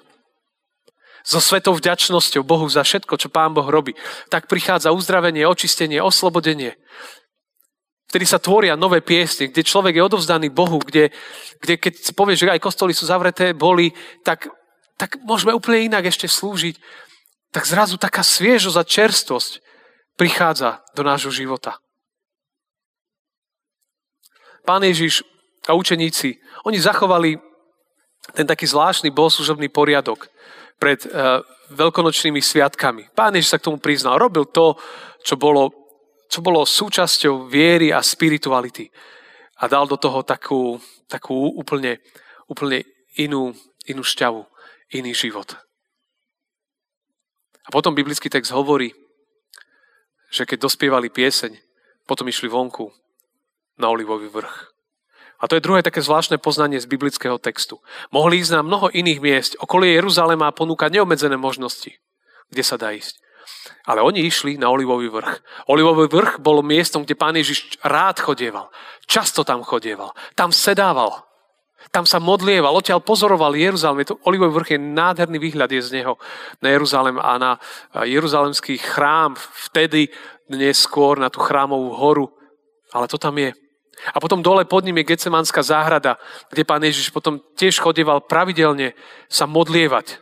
So 1.24 1.40
svetou 1.40 1.72
vďačnosťou 1.72 2.44
Bohu 2.44 2.68
za 2.68 2.84
všetko, 2.84 3.16
čo 3.16 3.32
Pán 3.32 3.56
Boh 3.56 3.64
robí. 3.64 3.96
Tak 4.28 4.44
prichádza 4.44 4.92
uzdravenie, 4.92 5.48
očistenie, 5.48 5.96
oslobodenie. 6.04 6.76
Vtedy 8.12 8.28
sa 8.28 8.36
tvoria 8.36 8.76
nové 8.76 9.00
piesne, 9.00 9.48
kde 9.48 9.64
človek 9.64 9.96
je 9.96 10.04
odovzdaný 10.04 10.52
Bohu, 10.52 10.76
kde, 10.84 11.08
kde 11.64 11.74
keď 11.80 11.92
si 11.96 12.12
povie, 12.12 12.36
že 12.36 12.52
aj 12.52 12.60
kostoly 12.60 12.92
sú 12.92 13.08
zavreté, 13.08 13.56
boli, 13.56 13.96
tak, 14.20 14.52
tak 15.00 15.16
môžeme 15.24 15.56
úplne 15.56 15.88
inak 15.88 16.04
ešte 16.12 16.28
slúžiť. 16.28 16.76
Tak 17.56 17.64
zrazu 17.64 17.96
taká 17.96 18.20
sviežosť 18.20 18.76
a 18.76 18.84
čerstvosť 18.84 19.52
prichádza 20.20 20.84
do 20.92 21.02
nášho 21.08 21.32
života. 21.32 21.80
Pán 24.68 24.84
Ježiš 24.84 25.24
a 25.64 25.72
učeníci, 25.72 26.36
oni 26.68 26.76
zachovali 26.76 27.40
ten 28.36 28.44
taký 28.44 28.68
zvláštny 28.68 29.08
bohoslužobný 29.08 29.72
poriadok 29.72 30.28
pred 30.78 31.00
uh, 31.06 31.40
veľkonočnými 31.72 32.42
sviatkami. 32.42 33.14
Pán 33.14 33.34
Ježiš 33.34 33.54
sa 33.54 33.58
k 33.60 33.66
tomu 33.70 33.78
priznal. 33.80 34.20
Robil 34.20 34.44
to, 34.50 34.76
čo 35.24 35.38
bolo 35.40 35.84
čo 36.34 36.42
bolo 36.42 36.66
súčasťou 36.66 37.46
viery 37.46 37.94
a 37.94 38.02
spirituality. 38.02 38.90
A 39.62 39.70
dal 39.70 39.86
do 39.86 39.94
toho 39.94 40.26
takú, 40.26 40.82
takú 41.06 41.54
úplne, 41.54 42.02
úplne 42.50 42.82
inú, 43.22 43.54
inú 43.86 44.02
šťavu, 44.02 44.42
iný 44.98 45.14
život. 45.14 45.54
A 47.64 47.68
potom 47.70 47.94
biblický 47.94 48.26
text 48.26 48.50
hovorí, 48.50 48.90
že 50.34 50.42
keď 50.42 50.66
dospievali 50.66 51.14
pieseň, 51.14 51.54
potom 52.02 52.26
išli 52.26 52.50
vonku 52.50 52.90
na 53.78 53.88
olivový 53.94 54.26
vrch. 54.26 54.73
A 55.44 55.48
to 55.48 55.60
je 55.60 55.66
druhé 55.68 55.84
také 55.84 56.00
zvláštne 56.00 56.40
poznanie 56.40 56.80
z 56.80 56.88
biblického 56.88 57.36
textu. 57.36 57.84
Mohli 58.08 58.40
ísť 58.40 58.56
na 58.56 58.62
mnoho 58.64 58.88
iných 58.88 59.20
miest 59.20 59.52
okolie 59.60 59.92
Jeruzalema 60.00 60.48
a 60.48 60.56
ponúkať 60.56 60.88
neobmedzené 60.96 61.36
možnosti, 61.36 61.92
kde 62.48 62.62
sa 62.64 62.80
dá 62.80 62.96
ísť. 62.96 63.20
Ale 63.84 64.00
oni 64.00 64.24
išli 64.24 64.56
na 64.56 64.72
Olivový 64.72 65.12
vrch. 65.12 65.68
Olivový 65.68 66.08
vrch 66.08 66.40
bol 66.40 66.64
miestom, 66.64 67.04
kde 67.04 67.12
pán 67.12 67.36
Ježiš 67.36 67.76
rád 67.84 68.24
chodieval. 68.24 68.72
Často 69.04 69.44
tam 69.44 69.60
chodieval. 69.60 70.16
Tam 70.32 70.48
sedával. 70.48 71.28
Tam 71.92 72.08
sa 72.08 72.16
modlieval, 72.16 72.72
odtiaľ 72.72 73.04
pozoroval 73.04 73.52
Jeruzalém. 73.52 74.08
To 74.08 74.16
Olivový 74.24 74.64
vrch 74.64 74.70
je 74.74 74.80
nádherný 74.80 75.36
výhľad 75.36 75.68
je 75.76 75.84
z 75.84 76.00
neho 76.00 76.16
na 76.64 76.72
Jeruzalém 76.72 77.20
a 77.20 77.36
na 77.36 77.52
Jeruzalemský 78.00 78.80
chrám. 78.80 79.36
Vtedy 79.68 80.08
dnes 80.48 80.80
skôr 80.80 81.20
na 81.20 81.28
tú 81.28 81.44
chrámovú 81.44 81.92
horu. 81.92 82.32
Ale 82.96 83.04
to 83.12 83.20
tam 83.20 83.36
je. 83.36 83.52
A 84.12 84.18
potom 84.20 84.42
dole 84.42 84.64
pod 84.64 84.84
ním 84.84 85.00
je 85.00 85.14
Gecemanská 85.14 85.62
záhrada, 85.62 86.18
kde 86.50 86.62
pán 86.66 86.82
Ježiš 86.82 87.10
potom 87.14 87.40
tiež 87.54 87.78
chodieval 87.78 88.24
pravidelne 88.24 88.92
sa 89.30 89.46
modlievať. 89.46 90.20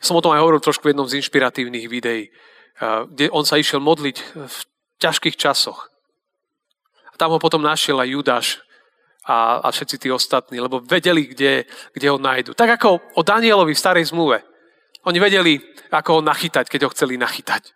Som 0.00 0.16
o 0.16 0.24
tom 0.24 0.32
aj 0.32 0.40
hovoril 0.40 0.64
trošku 0.64 0.88
v 0.88 0.96
jednom 0.96 1.08
z 1.08 1.20
inšpiratívnych 1.20 1.86
videí, 1.88 2.32
kde 3.12 3.28
on 3.32 3.44
sa 3.44 3.60
išiel 3.60 3.84
modliť 3.84 4.16
v 4.48 4.58
ťažkých 5.00 5.36
časoch. 5.36 5.92
A 7.12 7.14
tam 7.20 7.36
ho 7.36 7.38
potom 7.42 7.60
našiel 7.60 8.00
aj 8.00 8.08
Judáš 8.08 8.46
a, 9.28 9.60
a 9.60 9.68
všetci 9.68 9.96
tí 10.00 10.08
ostatní, 10.08 10.60
lebo 10.60 10.80
vedeli, 10.80 11.28
kde, 11.28 11.68
kde 11.92 12.06
ho 12.08 12.16
nájdu. 12.16 12.56
Tak 12.56 12.80
ako 12.80 13.00
o 13.16 13.22
Danielovi 13.24 13.76
v 13.76 13.82
starej 13.82 14.08
zmluve. 14.08 14.40
Oni 15.04 15.20
vedeli, 15.20 15.60
ako 15.92 16.20
ho 16.20 16.20
nachytať, 16.24 16.68
keď 16.68 16.88
ho 16.88 16.92
chceli 16.96 17.20
nachytať. 17.20 17.72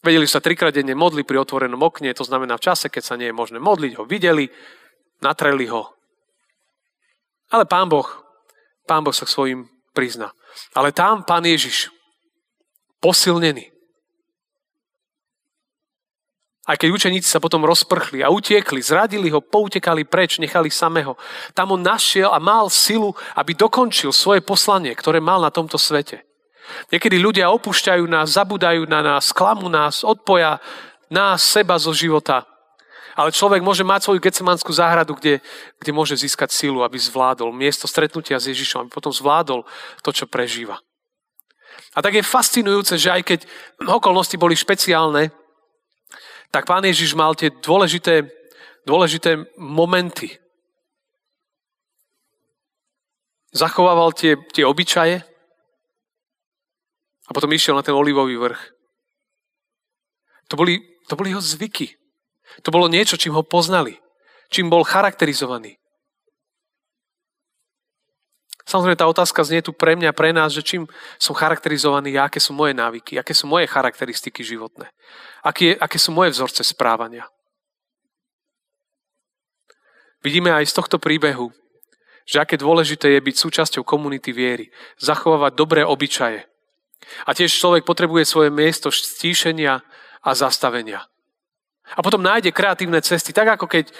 Vedeli, 0.00 0.24
sa 0.24 0.40
trikrát 0.40 0.72
denne 0.72 0.96
modli 0.96 1.28
pri 1.28 1.44
otvorenom 1.44 1.80
okne, 1.84 2.16
to 2.16 2.24
znamená 2.24 2.56
v 2.56 2.64
čase, 2.72 2.88
keď 2.88 3.02
sa 3.04 3.14
nie 3.20 3.28
je 3.28 3.36
možné 3.36 3.60
modliť, 3.60 4.00
ho 4.00 4.08
videli, 4.08 4.48
natreli 5.20 5.68
ho. 5.68 5.92
Ale 7.52 7.68
pán 7.68 7.92
Boh, 7.92 8.08
pán 8.88 9.04
Boh 9.04 9.12
sa 9.12 9.28
k 9.28 9.34
svojim 9.34 9.60
prizná. 9.92 10.32
Ale 10.72 10.96
tam 10.96 11.20
pán 11.20 11.44
Ježiš, 11.44 11.92
posilnený. 13.04 13.68
Aj 16.70 16.78
keď 16.78 16.94
učeníci 16.94 17.26
sa 17.26 17.42
potom 17.42 17.66
rozprchli 17.66 18.22
a 18.22 18.30
utiekli, 18.30 18.78
zradili 18.78 19.26
ho, 19.34 19.42
poutekali 19.42 20.06
preč, 20.06 20.38
nechali 20.38 20.70
samého. 20.70 21.18
Tam 21.50 21.74
on 21.74 21.82
našiel 21.82 22.30
a 22.30 22.38
mal 22.38 22.70
silu, 22.70 23.10
aby 23.34 23.58
dokončil 23.58 24.14
svoje 24.14 24.38
poslanie, 24.38 24.94
ktoré 24.94 25.18
mal 25.18 25.42
na 25.42 25.50
tomto 25.50 25.76
svete. 25.76 26.29
Niekedy 26.90 27.16
ľudia 27.18 27.50
opúšťajú 27.50 28.04
nás, 28.06 28.36
zabudajú 28.38 28.86
na 28.86 29.02
nás, 29.02 29.34
klamú 29.34 29.66
nás, 29.66 30.06
odpoja 30.06 30.62
nás, 31.10 31.42
seba 31.42 31.76
zo 31.78 31.90
života. 31.90 32.46
Ale 33.18 33.34
človek 33.34 33.60
môže 33.60 33.82
mať 33.82 34.06
svoju 34.06 34.20
gecemanskú 34.22 34.70
záhradu, 34.70 35.18
kde, 35.18 35.42
kde 35.82 35.92
môže 35.92 36.14
získať 36.14 36.54
silu, 36.54 36.80
aby 36.86 36.96
zvládol 36.96 37.50
miesto 37.50 37.90
stretnutia 37.90 38.38
s 38.38 38.48
Ježišom, 38.48 38.86
aby 38.86 38.90
potom 38.90 39.10
zvládol 39.10 39.66
to, 40.00 40.10
čo 40.14 40.30
prežíva. 40.30 40.78
A 41.94 41.98
tak 42.00 42.14
je 42.14 42.22
fascinujúce, 42.22 42.94
že 42.94 43.10
aj 43.10 43.22
keď 43.26 43.40
okolnosti 43.82 44.38
boli 44.38 44.54
špeciálne, 44.54 45.34
tak 46.54 46.66
pán 46.66 46.86
Ježiš 46.86 47.18
mal 47.18 47.34
tie 47.34 47.50
dôležité, 47.50 48.30
dôležité 48.86 49.42
momenty. 49.58 50.38
Zachovával 53.50 54.14
tie, 54.14 54.38
tie 54.54 54.62
obyčaje 54.62 55.26
a 57.30 57.34
potom 57.34 57.54
išiel 57.54 57.78
na 57.78 57.86
ten 57.86 57.94
olivový 57.94 58.34
vrch. 58.34 58.62
To 60.50 60.58
boli, 60.58 60.82
to 61.06 61.14
boli 61.14 61.30
jeho 61.30 61.38
zvyky. 61.38 61.94
To 62.66 62.74
bolo 62.74 62.90
niečo, 62.90 63.14
čím 63.14 63.38
ho 63.38 63.46
poznali. 63.46 63.94
Čím 64.50 64.66
bol 64.66 64.82
charakterizovaný. 64.82 65.78
Samozrejme, 68.66 68.98
tá 68.98 69.06
otázka 69.06 69.46
znie 69.46 69.62
tu 69.62 69.70
pre 69.70 69.94
mňa, 69.94 70.14
pre 70.14 70.34
nás, 70.34 70.54
že 70.54 70.62
čím 70.62 70.90
som 71.18 71.34
charakterizovaný, 71.34 72.18
aké 72.18 72.38
sú 72.38 72.54
moje 72.54 72.74
návyky, 72.74 73.18
aké 73.18 73.34
sú 73.34 73.50
moje 73.50 73.66
charakteristiky 73.66 74.46
životné, 74.46 74.90
aké, 75.42 75.74
aké 75.74 75.98
sú 75.98 76.14
moje 76.14 76.34
vzorce 76.34 76.62
správania. 76.62 77.26
Vidíme 80.22 80.54
aj 80.54 80.70
z 80.70 80.76
tohto 80.76 81.02
príbehu, 81.02 81.50
že 82.26 82.38
aké 82.38 82.54
dôležité 82.54 83.18
je 83.18 83.20
byť 83.22 83.36
súčasťou 83.38 83.82
komunity 83.82 84.30
viery, 84.30 84.70
zachovávať 85.02 85.52
dobré 85.58 85.82
obyčaje. 85.82 86.49
A 87.24 87.34
tiež 87.34 87.50
človek 87.50 87.84
potrebuje 87.84 88.28
svoje 88.28 88.50
miesto 88.52 88.92
stíšenia 88.92 89.80
a 90.20 90.30
zastavenia. 90.36 91.06
A 91.96 92.00
potom 92.04 92.22
nájde 92.22 92.54
kreatívne 92.54 93.02
cesty, 93.02 93.34
tak 93.34 93.58
ako 93.58 93.66
keď 93.66 93.90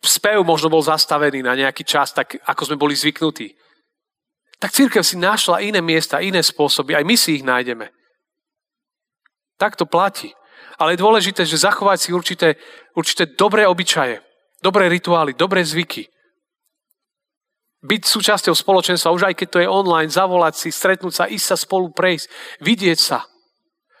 spev 0.00 0.40
možno 0.46 0.72
bol 0.72 0.80
zastavený 0.80 1.44
na 1.44 1.52
nejaký 1.58 1.84
čas, 1.84 2.14
tak 2.14 2.38
ako 2.46 2.62
sme 2.72 2.80
boli 2.80 2.96
zvyknutí. 2.96 3.52
Tak 4.56 4.72
církev 4.72 5.04
si 5.04 5.20
našla 5.20 5.60
iné 5.60 5.84
miesta, 5.84 6.24
iné 6.24 6.40
spôsoby, 6.40 6.96
aj 6.96 7.04
my 7.04 7.16
si 7.18 7.36
ich 7.40 7.44
nájdeme. 7.44 7.92
Tak 9.60 9.76
to 9.76 9.84
platí. 9.84 10.32
Ale 10.76 10.96
je 10.96 11.02
dôležité, 11.04 11.44
že 11.44 11.60
zachovať 11.60 11.98
si 12.00 12.10
určité, 12.12 12.48
určité 12.96 13.28
dobré 13.28 13.68
obyčaje, 13.68 14.20
dobré 14.60 14.88
rituály, 14.88 15.36
dobré 15.36 15.64
zvyky. 15.64 16.08
Byť 17.84 18.02
súčasťou 18.08 18.56
spoločenstva, 18.56 19.12
už 19.12 19.28
aj 19.28 19.34
keď 19.36 19.48
to 19.52 19.58
je 19.60 19.68
online, 19.68 20.08
zavolať 20.08 20.54
si, 20.56 20.68
stretnúť 20.72 21.12
sa, 21.12 21.28
ísť 21.28 21.46
sa 21.52 21.56
spolu 21.60 21.92
prejsť, 21.92 22.26
vidieť 22.64 22.98
sa. 22.98 23.28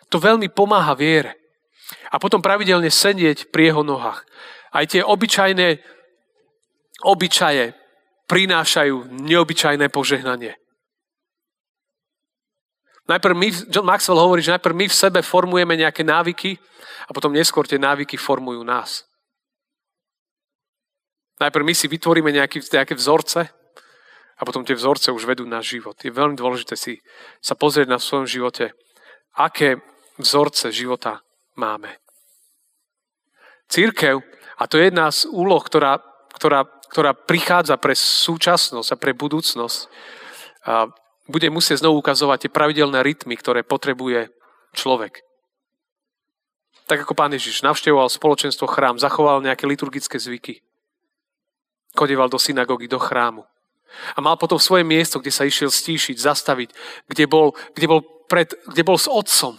To 0.08 0.16
veľmi 0.16 0.48
pomáha 0.48 0.96
viere 0.96 1.36
a 2.10 2.16
potom 2.16 2.40
pravidelne 2.40 2.88
sedieť 2.88 3.52
pri 3.52 3.70
jeho 3.70 3.82
nohách. 3.84 4.24
Aj 4.72 4.84
tie 4.88 5.04
obyčajné 5.04 5.96
obyčaje 7.04 7.76
prinášajú 8.26 9.12
neobyčajné 9.22 9.86
požehnanie. 9.92 10.56
Najprv 13.06 13.34
my, 13.38 13.48
John 13.70 13.86
Maxwell 13.86 14.18
hovorí, 14.18 14.42
že 14.42 14.50
najprv 14.58 14.74
my 14.74 14.86
v 14.90 14.98
sebe 14.98 15.20
formujeme 15.22 15.78
nejaké 15.78 16.02
návyky 16.02 16.58
a 17.06 17.14
potom 17.14 17.30
neskôr 17.30 17.62
tie 17.62 17.78
návyky 17.78 18.18
formujú 18.18 18.66
nás. 18.66 19.06
Najprv 21.38 21.62
my 21.62 21.74
si 21.76 21.86
vytvoríme 21.86 22.34
nejaké, 22.34 22.58
nejaké 22.66 22.98
vzorce 22.98 23.46
a 24.36 24.44
potom 24.44 24.64
tie 24.64 24.76
vzorce 24.76 25.12
už 25.12 25.24
vedú 25.24 25.48
náš 25.48 25.80
život. 25.80 25.96
Je 26.04 26.12
veľmi 26.12 26.36
dôležité 26.36 26.76
si 26.76 27.00
sa 27.40 27.56
pozrieť 27.56 27.88
na 27.88 27.96
svojom 27.96 28.28
živote, 28.28 28.76
aké 29.36 29.80
vzorce 30.20 30.72
života 30.72 31.24
máme. 31.56 31.96
Církev, 33.66 34.20
a 34.60 34.62
to 34.68 34.78
je 34.78 34.92
jedna 34.92 35.10
z 35.10 35.26
úloh, 35.32 35.60
ktorá, 35.60 35.98
ktorá, 36.36 36.68
ktorá 36.92 37.12
prichádza 37.16 37.80
pre 37.80 37.96
súčasnosť 37.96 38.88
a 38.92 39.00
pre 39.00 39.12
budúcnosť, 39.16 39.78
a 40.66 40.90
bude 41.26 41.48
musieť 41.50 41.82
znovu 41.82 42.02
ukazovať 42.02 42.46
tie 42.46 42.54
pravidelné 42.54 43.02
rytmy, 43.02 43.34
ktoré 43.34 43.66
potrebuje 43.66 44.30
človek. 44.74 45.26
Tak 46.86 47.02
ako 47.02 47.18
pán 47.18 47.34
Ježiš 47.34 47.66
navštevoval 47.66 48.06
spoločenstvo 48.06 48.70
chrám, 48.70 49.02
zachoval 49.02 49.42
nejaké 49.42 49.66
liturgické 49.66 50.22
zvyky. 50.22 50.62
Kodeval 51.98 52.30
do 52.30 52.38
synagógy, 52.38 52.86
do 52.86 53.02
chrámu. 53.02 53.42
A 54.14 54.20
mal 54.20 54.36
potom 54.36 54.60
svoje 54.60 54.84
miesto, 54.84 55.18
kde 55.18 55.32
sa 55.32 55.48
išiel 55.48 55.72
stíšiť, 55.72 56.16
zastaviť, 56.18 56.70
kde 57.08 57.24
bol, 57.26 57.56
kde 57.72 57.86
bol, 57.86 58.00
pred, 58.28 58.52
kde 58.68 58.82
bol 58.84 58.98
s 59.00 59.08
otcom. 59.08 59.56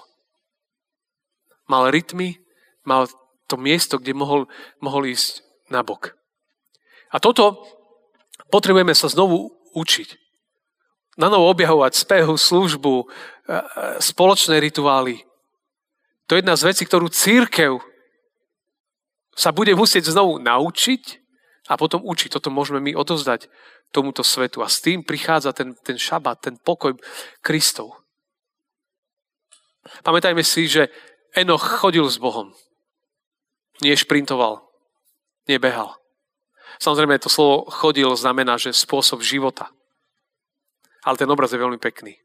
Mal 1.68 1.92
rytmy, 1.92 2.40
mal 2.88 3.08
to 3.48 3.56
miesto, 3.56 4.00
kde 4.00 4.14
mohol, 4.14 4.48
mohol 4.80 5.08
ísť 5.08 5.44
na 5.72 5.84
bok. 5.84 6.16
A 7.12 7.20
toto 7.24 7.64
potrebujeme 8.52 8.96
sa 8.96 9.08
znovu 9.08 9.52
učiť. 9.76 10.20
Na 11.18 11.34
novo 11.34 11.50
objavovať 11.50 11.98
spehu, 11.98 12.38
službu, 12.38 12.94
e, 13.02 13.06
e, 13.06 13.64
spoločné 14.04 14.62
rituály, 14.62 15.28
to 16.28 16.36
je 16.36 16.44
jedna 16.44 16.60
z 16.60 16.68
vecí, 16.68 16.84
ktorú 16.84 17.08
církev 17.08 17.80
sa 19.32 19.56
bude 19.56 19.72
musieť 19.80 20.12
znovu 20.12 20.44
naučiť 20.44 21.24
a 21.72 21.80
potom 21.80 22.04
učiť. 22.04 22.36
Toto 22.36 22.52
môžeme 22.52 22.84
my 22.84 22.92
odozdať 23.00 23.48
tomuto 23.92 24.24
svetu. 24.24 24.64
A 24.64 24.70
s 24.70 24.84
tým 24.84 25.04
prichádza 25.04 25.54
ten, 25.54 25.74
ten 25.84 25.98
šabat, 25.98 26.44
ten 26.44 26.56
pokoj 26.60 26.96
Kristov. 27.42 27.96
Pamätajme 30.04 30.44
si, 30.44 30.68
že 30.68 30.92
Enoch 31.36 31.64
chodil 31.64 32.04
s 32.08 32.20
Bohom. 32.20 32.52
Nie 33.80 33.96
šprintoval, 33.96 34.66
nebehal. 35.48 35.96
Samozrejme, 36.78 37.18
to 37.18 37.30
slovo 37.30 37.66
chodil 37.70 38.10
znamená, 38.14 38.58
že 38.58 38.76
spôsob 38.76 39.22
života. 39.26 39.72
Ale 41.02 41.18
ten 41.18 41.30
obraz 41.30 41.54
je 41.54 41.62
veľmi 41.62 41.80
pekný. 41.80 42.20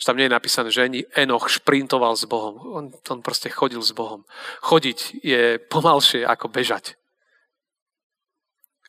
Že 0.00 0.04
tam 0.08 0.16
nie 0.16 0.26
je 0.26 0.36
napísané, 0.36 0.68
že 0.72 0.88
Enoch 1.14 1.52
šprintoval 1.52 2.16
s 2.16 2.24
Bohom. 2.24 2.56
On, 2.56 2.84
on 2.88 3.20
proste 3.20 3.52
chodil 3.52 3.84
s 3.84 3.92
Bohom. 3.92 4.24
Chodiť 4.64 5.20
je 5.20 5.60
pomalšie 5.60 6.24
ako 6.24 6.48
bežať. 6.48 6.96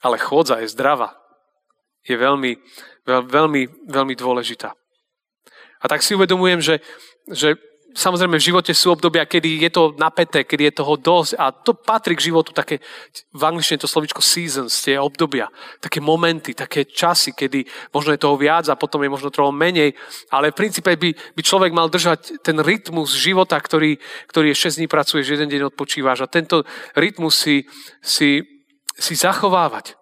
Ale 0.02 0.18
chôdza 0.18 0.64
je 0.64 0.72
zdravá. 0.72 1.21
Je 2.02 2.16
veľmi, 2.18 2.52
veľ, 3.06 3.22
veľmi, 3.30 3.62
veľmi 3.90 4.16
dôležitá. 4.18 4.74
A 5.82 5.86
tak 5.90 6.06
si 6.06 6.14
uvedomujem, 6.14 6.62
že, 6.62 6.76
že 7.30 7.58
Samozrejme, 7.92 8.40
v 8.40 8.48
živote 8.48 8.72
sú 8.72 8.96
obdobia, 8.96 9.28
kedy 9.28 9.68
je 9.68 9.72
to 9.76 9.92
napäté, 10.00 10.48
kedy 10.48 10.72
je 10.72 10.80
toho 10.80 10.96
dosť 10.96 11.32
a 11.36 11.52
to 11.52 11.76
patrí 11.76 12.16
k 12.16 12.32
životu 12.32 12.56
také, 12.56 12.80
v 13.36 13.44
angličtine 13.44 13.84
to 13.84 13.88
slovičko 13.92 14.24
seasons, 14.24 14.80
tie 14.80 14.96
obdobia, 14.96 15.52
také 15.84 16.00
momenty, 16.00 16.56
také 16.56 16.88
časy, 16.88 17.36
kedy 17.36 17.68
možno 17.92 18.16
je 18.16 18.24
toho 18.24 18.40
viac 18.40 18.64
a 18.72 18.80
potom 18.80 19.04
je 19.04 19.12
možno 19.12 19.28
trochu 19.28 19.52
menej, 19.52 19.92
ale 20.32 20.56
v 20.56 20.60
princípe 20.64 20.88
by, 20.96 21.36
by 21.36 21.42
človek 21.44 21.76
mal 21.76 21.92
držať 21.92 22.40
ten 22.40 22.64
rytmus 22.64 23.12
života, 23.12 23.60
ktorý, 23.60 24.00
ktorý 24.32 24.56
je 24.56 24.62
6 24.72 24.80
dní 24.80 24.88
pracuješ, 24.88 25.28
jeden 25.28 25.52
deň 25.52 25.76
odpočívaš 25.76 26.24
a 26.24 26.32
tento 26.32 26.64
rytmus 26.96 27.36
si, 27.36 27.68
si, 28.00 28.40
si 28.96 29.14
zachovávať. 29.20 30.00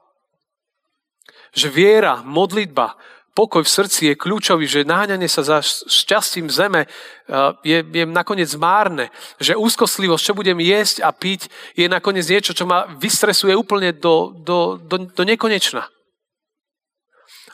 Že 1.56 1.68
viera, 1.70 2.22
modlitba, 2.22 2.98
pokoj 3.34 3.64
v 3.64 3.72
srdci 3.72 4.02
je 4.12 4.20
kľúčový, 4.20 4.68
že 4.68 4.84
náňanie 4.84 5.32
sa 5.32 5.48
za 5.48 5.64
šťastím 5.64 6.52
zeme 6.52 6.84
eh, 6.84 7.52
je, 7.64 7.78
je 7.84 8.04
nakoniec 8.04 8.52
márne. 8.60 9.08
Že 9.40 9.56
úzkostlivosť, 9.56 10.24
čo 10.24 10.38
budem 10.38 10.60
jesť 10.60 11.08
a 11.08 11.16
piť, 11.16 11.48
je 11.80 11.88
nakoniec 11.88 12.28
niečo, 12.28 12.52
čo 12.52 12.68
ma 12.68 12.90
vystresuje 13.00 13.56
úplne 13.56 13.96
do, 13.96 14.36
do, 14.36 14.76
do, 14.76 15.08
do 15.08 15.24
nekonečna. 15.24 15.88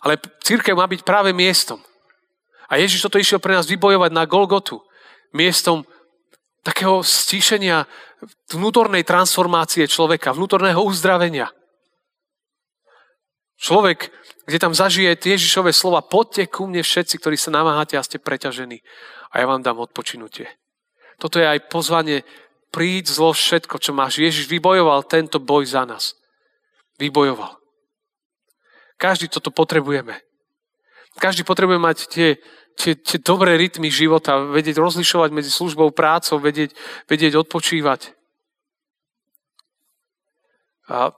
Ale 0.01 0.21
církev 0.41 0.77
má 0.77 0.85
byť 0.85 1.01
práve 1.01 1.33
miestom. 1.33 1.81
A 2.69 2.77
Ježiš 2.81 3.05
toto 3.05 3.21
išiel 3.21 3.37
pre 3.37 3.53
nás 3.53 3.69
vybojovať 3.69 4.11
na 4.13 4.25
Golgotu. 4.25 4.81
Miestom 5.33 5.85
takého 6.65 7.05
stíšenia 7.05 7.85
vnútornej 8.49 9.05
transformácie 9.05 9.85
človeka, 9.85 10.33
vnútorného 10.33 10.81
uzdravenia. 10.81 11.53
Človek, 13.55 14.11
kde 14.45 14.57
tam 14.59 14.75
zažije 14.75 15.15
Ježišové 15.15 15.71
slova, 15.71 16.03
poďte 16.03 16.51
ku 16.51 16.67
mne 16.67 16.83
všetci, 16.83 17.17
ktorí 17.17 17.39
sa 17.39 17.55
namáhate 17.55 17.95
a 17.95 18.03
ste 18.03 18.19
preťažení 18.19 18.83
a 19.31 19.41
ja 19.41 19.45
vám 19.47 19.63
dám 19.63 19.79
odpočinutie. 19.79 20.47
Toto 21.15 21.39
je 21.39 21.47
aj 21.47 21.71
pozvanie, 21.71 22.27
príď 22.75 23.07
zlo 23.07 23.31
všetko, 23.31 23.79
čo 23.79 23.95
máš. 23.95 24.19
Ježiš 24.19 24.51
vybojoval 24.51 25.07
tento 25.07 25.39
boj 25.39 25.63
za 25.63 25.87
nás. 25.87 26.19
Vybojoval. 26.99 27.55
Každý 28.99 29.31
toto 29.31 29.51
potrebujeme. 29.51 30.19
Každý 31.15 31.47
potrebuje 31.47 31.79
mať 31.79 31.97
tie, 32.11 32.29
tie, 32.75 32.95
tie 32.99 33.19
dobré 33.23 33.55
rytmy 33.55 33.87
života, 33.87 34.43
vedieť 34.51 34.75
rozlišovať 34.75 35.31
medzi 35.31 35.51
službou, 35.51 35.95
prácou, 35.95 36.39
vedieť, 36.43 36.75
vedieť 37.07 37.39
odpočívať. 37.39 38.11
A 40.91 41.15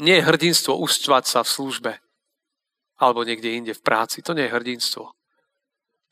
nie 0.00 0.20
je 0.20 0.26
hrdinstvo 0.26 0.78
ustvať 0.78 1.24
sa 1.28 1.40
v 1.44 1.52
službe 1.52 1.92
alebo 3.02 3.26
niekde 3.26 3.50
inde 3.50 3.74
v 3.74 3.82
práci. 3.82 4.22
To 4.22 4.30
nie 4.30 4.46
je 4.46 4.54
hrdinstvo. 4.54 5.10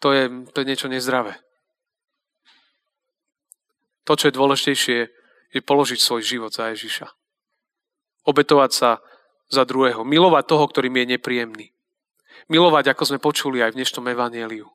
To 0.02 0.08
je, 0.10 0.26
to 0.50 0.56
je 0.60 0.66
niečo 0.66 0.90
nezdravé. 0.90 1.38
To, 4.08 4.18
čo 4.18 4.26
je 4.26 4.34
dôležitejšie, 4.34 4.98
je 5.54 5.60
položiť 5.62 6.00
svoj 6.02 6.22
život 6.24 6.50
za 6.50 6.74
Ježiša. 6.74 7.06
Obetovať 8.26 8.70
sa 8.74 8.90
za 9.46 9.62
druhého. 9.62 10.02
Milovať 10.02 10.44
toho, 10.50 10.64
ktorý 10.66 10.90
mi 10.90 11.06
je 11.06 11.14
nepríjemný. 11.14 11.70
Milovať, 12.50 12.90
ako 12.90 13.02
sme 13.06 13.22
počuli 13.22 13.62
aj 13.62 13.70
v 13.70 13.78
dnešnom 13.78 14.06
evanieliu. 14.10 14.66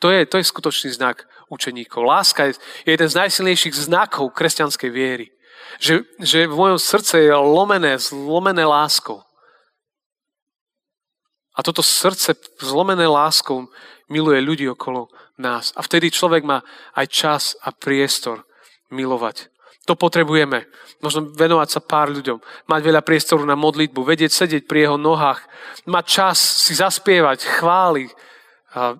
To 0.00 0.08
je, 0.08 0.24
to 0.24 0.40
je 0.40 0.48
skutočný 0.48 0.90
znak 0.96 1.28
učeníkov. 1.52 2.00
Láska 2.00 2.48
je, 2.48 2.56
je 2.88 2.90
jeden 2.96 3.08
z 3.12 3.18
najsilnejších 3.18 3.76
znakov 3.76 4.32
kresťanskej 4.32 4.90
viery. 4.90 5.28
Že, 5.80 5.94
že 6.20 6.38
v 6.46 6.54
mojom 6.54 6.78
srdce 6.78 7.18
je 7.22 7.32
lomené, 7.32 7.98
zlomené 7.98 8.64
láskou. 8.64 9.22
A 11.52 11.60
toto 11.60 11.84
srdce 11.84 12.32
zlomené 12.60 13.04
láskou 13.04 13.68
miluje 14.08 14.40
ľudí 14.40 14.66
okolo 14.68 15.08
nás. 15.36 15.72
A 15.76 15.84
vtedy 15.84 16.08
človek 16.08 16.44
má 16.44 16.64
aj 16.96 17.06
čas 17.08 17.42
a 17.60 17.72
priestor 17.72 18.44
milovať. 18.92 19.52
To 19.90 19.98
potrebujeme. 19.98 20.70
Možno 21.02 21.26
venovať 21.34 21.68
sa 21.68 21.80
pár 21.82 22.06
ľuďom. 22.12 22.38
Mať 22.70 22.80
veľa 22.86 23.02
priestoru 23.02 23.42
na 23.42 23.58
modlitbu. 23.58 24.06
Vedieť 24.06 24.30
sedieť 24.30 24.62
pri 24.70 24.86
jeho 24.86 24.98
nohách. 25.00 25.42
Mať 25.90 26.04
čas 26.06 26.38
si 26.38 26.78
zaspievať, 26.78 27.42
chváliť. 27.42 28.10
A 28.78 28.94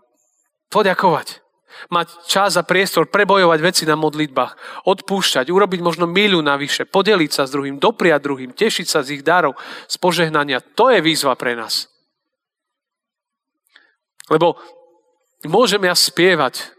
poďakovať 0.67 1.42
mať 1.91 2.29
čas 2.29 2.55
a 2.55 2.63
priestor 2.63 3.11
prebojovať 3.11 3.59
veci 3.59 3.85
na 3.89 3.99
modlitbách, 3.99 4.85
odpúšťať, 4.87 5.51
urobiť 5.51 5.81
možno 5.83 6.07
milu 6.07 6.39
navyše, 6.45 6.87
podeliť 6.87 7.31
sa 7.33 7.43
s 7.49 7.55
druhým, 7.55 7.81
dopriať 7.81 8.21
druhým, 8.23 8.51
tešiť 8.55 8.87
sa 8.87 9.01
z 9.03 9.19
ich 9.19 9.23
darov, 9.27 9.59
z 9.89 9.97
požehnania. 9.99 10.63
To 10.79 10.93
je 10.93 11.03
výzva 11.03 11.35
pre 11.35 11.59
nás. 11.59 11.91
Lebo 14.31 14.61
môžem 15.49 15.83
ja 15.83 15.97
spievať. 15.97 16.71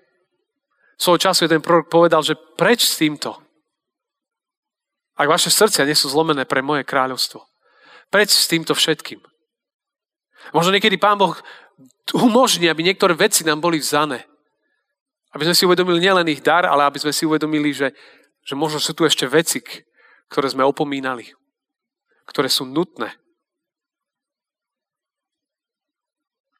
Svojho 0.96 1.20
času 1.20 1.50
jeden 1.50 1.60
prorok 1.60 1.92
povedal, 1.92 2.24
že 2.24 2.40
preč 2.56 2.88
s 2.88 2.96
týmto. 2.96 3.36
Ak 5.20 5.30
vaše 5.30 5.52
srdcia 5.52 5.86
nie 5.86 5.98
sú 5.98 6.08
zlomené 6.10 6.48
pre 6.48 6.64
moje 6.64 6.88
kráľovstvo. 6.88 7.44
Preč 8.10 8.34
s 8.34 8.50
týmto 8.50 8.74
všetkým. 8.74 9.22
Možno 10.52 10.74
niekedy 10.74 10.98
Pán 10.98 11.18
Boh 11.18 11.38
umožní, 12.12 12.68
aby 12.68 12.84
niektoré 12.84 13.16
veci 13.16 13.48
nám 13.48 13.64
boli 13.64 13.80
vzané. 13.80 14.28
Aby 15.34 15.50
sme 15.50 15.58
si 15.58 15.66
uvedomili 15.66 15.98
nielen 15.98 16.30
ich 16.30 16.46
dar, 16.46 16.70
ale 16.70 16.86
aby 16.86 17.02
sme 17.02 17.10
si 17.10 17.26
uvedomili, 17.26 17.74
že, 17.74 17.90
že 18.46 18.54
možno 18.54 18.78
sú 18.78 18.94
tu 18.94 19.02
ešte 19.02 19.26
veci, 19.26 19.66
ktoré 20.30 20.48
sme 20.50 20.62
opomínali, 20.62 21.34
ktoré 22.30 22.50
sú 22.50 22.70
nutné. 22.70 23.18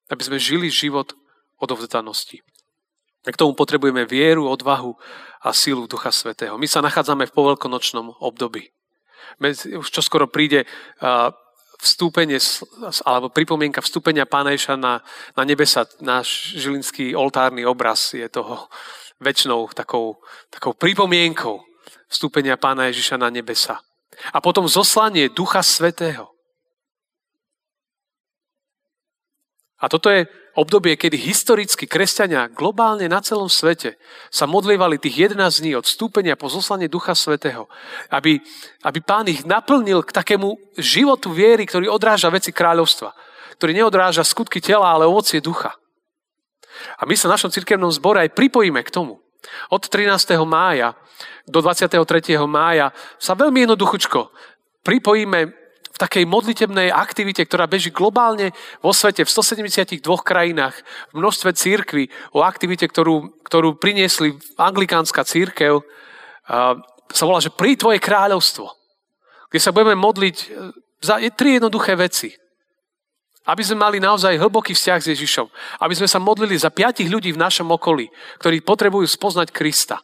Aby 0.10 0.26
sme 0.26 0.38
žili 0.42 0.74
život 0.74 1.14
odovzdanosti. 1.62 2.42
A 3.24 3.32
k 3.32 3.40
tomu 3.40 3.56
potrebujeme 3.56 4.04
vieru, 4.04 4.50
odvahu 4.52 4.98
a 5.40 5.56
silu 5.56 5.88
Ducha 5.88 6.12
Svetého. 6.12 6.60
My 6.60 6.68
sa 6.68 6.84
nachádzame 6.84 7.30
v 7.30 7.36
poveľkonočnom 7.36 8.20
období. 8.20 8.74
Už 9.80 9.88
čoskoro 9.88 10.28
príde 10.28 10.68
vstúpenie, 11.84 12.40
alebo 13.04 13.28
pripomienka 13.28 13.84
vstúpenia 13.84 14.24
Pána 14.24 14.56
Ježa 14.56 14.80
na, 14.80 15.04
na 15.36 15.44
nebesa, 15.44 15.84
náš 16.00 16.56
žilinský 16.56 17.12
oltárny 17.12 17.68
obraz 17.68 18.16
je 18.16 18.24
toho 18.32 18.72
väčšnou 19.20 19.68
takou, 19.76 20.24
takou 20.48 20.72
pripomienkou 20.72 21.60
vstúpenia 22.08 22.56
Pána 22.56 22.88
Ježiša 22.88 23.20
na 23.20 23.28
nebesa. 23.28 23.84
A 24.32 24.40
potom 24.40 24.70
zoslanie 24.70 25.28
Ducha 25.28 25.60
Svetého. 25.60 26.32
A 29.84 29.92
toto 29.92 30.08
je 30.08 30.24
obdobie, 30.54 30.94
kedy 30.98 31.18
historicky 31.18 31.90
kresťania 31.90 32.50
globálne 32.50 33.10
na 33.10 33.20
celom 33.26 33.50
svete 33.50 33.98
sa 34.30 34.46
modlievali 34.46 35.02
tých 35.02 35.34
11 35.34 35.62
dní 35.62 35.74
od 35.74 35.86
stúpenia 35.86 36.38
po 36.38 36.50
zoslanie 36.50 36.86
Ducha 36.90 37.18
Svetého, 37.18 37.66
aby, 38.14 38.38
aby 38.86 39.00
pán 39.02 39.26
ich 39.30 39.46
naplnil 39.46 40.06
k 40.06 40.14
takému 40.14 40.54
životu 40.78 41.34
viery, 41.34 41.66
ktorý 41.66 41.90
odráža 41.90 42.30
veci 42.30 42.54
kráľovstva, 42.54 43.14
ktorý 43.58 43.72
neodráža 43.74 44.22
skutky 44.22 44.62
tela, 44.62 44.94
ale 44.94 45.10
ovocie 45.10 45.42
ducha. 45.42 45.74
A 46.98 47.06
my 47.06 47.14
sa 47.18 47.30
v 47.30 47.36
našom 47.38 47.54
cirkevnom 47.54 47.90
zbore 47.94 48.22
aj 48.26 48.34
pripojíme 48.34 48.82
k 48.86 48.94
tomu. 48.94 49.22
Od 49.70 49.84
13. 49.84 50.40
mája 50.48 50.96
do 51.46 51.60
23. 51.60 52.00
mája 52.48 52.96
sa 53.20 53.36
veľmi 53.36 53.68
jednoduchučko 53.68 54.32
pripojíme 54.84 55.63
v 55.94 56.02
takej 56.02 56.26
modlitebnej 56.26 56.90
aktivite, 56.90 57.46
ktorá 57.46 57.70
beží 57.70 57.94
globálne 57.94 58.50
vo 58.82 58.90
svete, 58.90 59.22
v 59.22 59.30
172 59.30 60.02
krajinách, 60.26 60.74
v 61.14 61.22
množstve 61.22 61.54
církví, 61.54 62.10
o 62.34 62.42
aktivite, 62.42 62.90
ktorú, 62.90 63.46
ktorú 63.46 63.78
priniesli 63.78 64.34
anglikánska 64.58 65.22
církev, 65.22 65.86
sa 67.14 67.24
volá, 67.30 67.38
že 67.38 67.54
pri 67.54 67.78
tvoje 67.78 68.02
kráľovstvo, 68.02 68.66
kde 69.54 69.60
sa 69.62 69.70
budeme 69.70 69.94
modliť 69.94 70.38
e, 70.42 70.46
za 70.98 71.22
tri 71.38 71.62
jednoduché 71.62 71.94
veci. 71.94 72.34
Aby 73.46 73.62
sme 73.62 73.86
mali 73.86 73.98
naozaj 74.02 74.40
hlboký 74.40 74.74
vzťah 74.74 75.00
s 75.04 75.12
Ježišom. 75.14 75.48
Aby 75.84 75.94
sme 76.00 76.08
sa 76.10 76.18
modlili 76.18 76.58
za 76.58 76.74
piatich 76.74 77.12
ľudí 77.12 77.36
v 77.36 77.44
našom 77.44 77.70
okolí, 77.70 78.10
ktorí 78.42 78.66
potrebujú 78.66 79.06
spoznať 79.06 79.54
Krista 79.54 80.02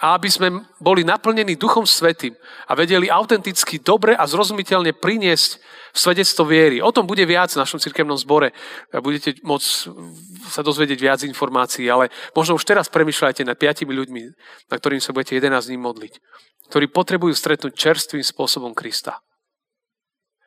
a 0.00 0.16
aby 0.16 0.32
sme 0.32 0.64
boli 0.80 1.04
naplnení 1.04 1.60
Duchom 1.60 1.84
Svetým 1.84 2.32
a 2.64 2.72
vedeli 2.72 3.12
autenticky, 3.12 3.76
dobre 3.76 4.16
a 4.16 4.24
zrozumiteľne 4.24 4.96
priniesť 4.96 5.60
svedectvo 5.92 6.48
viery. 6.48 6.80
O 6.80 6.88
tom 6.88 7.04
bude 7.04 7.20
viac 7.28 7.52
v 7.52 7.60
našom 7.60 7.76
cirkevnom 7.76 8.16
zbore. 8.16 8.56
Budete 8.96 9.36
môcť 9.44 9.68
sa 10.48 10.64
dozvedieť 10.64 10.98
viac 10.98 11.20
informácií, 11.28 11.84
ale 11.92 12.08
možno 12.32 12.56
už 12.56 12.64
teraz 12.64 12.88
premyšľajte 12.88 13.44
nad 13.44 13.60
piatimi 13.60 13.92
ľuďmi, 13.92 14.22
na 14.72 14.76
ktorým 14.80 15.04
sa 15.04 15.12
budete 15.12 15.36
11 15.36 15.68
dní 15.68 15.78
modliť, 15.78 16.12
ktorí 16.72 16.88
potrebujú 16.88 17.36
stretnúť 17.36 17.76
čerstvým 17.76 18.24
spôsobom 18.24 18.72
Krista. 18.72 19.20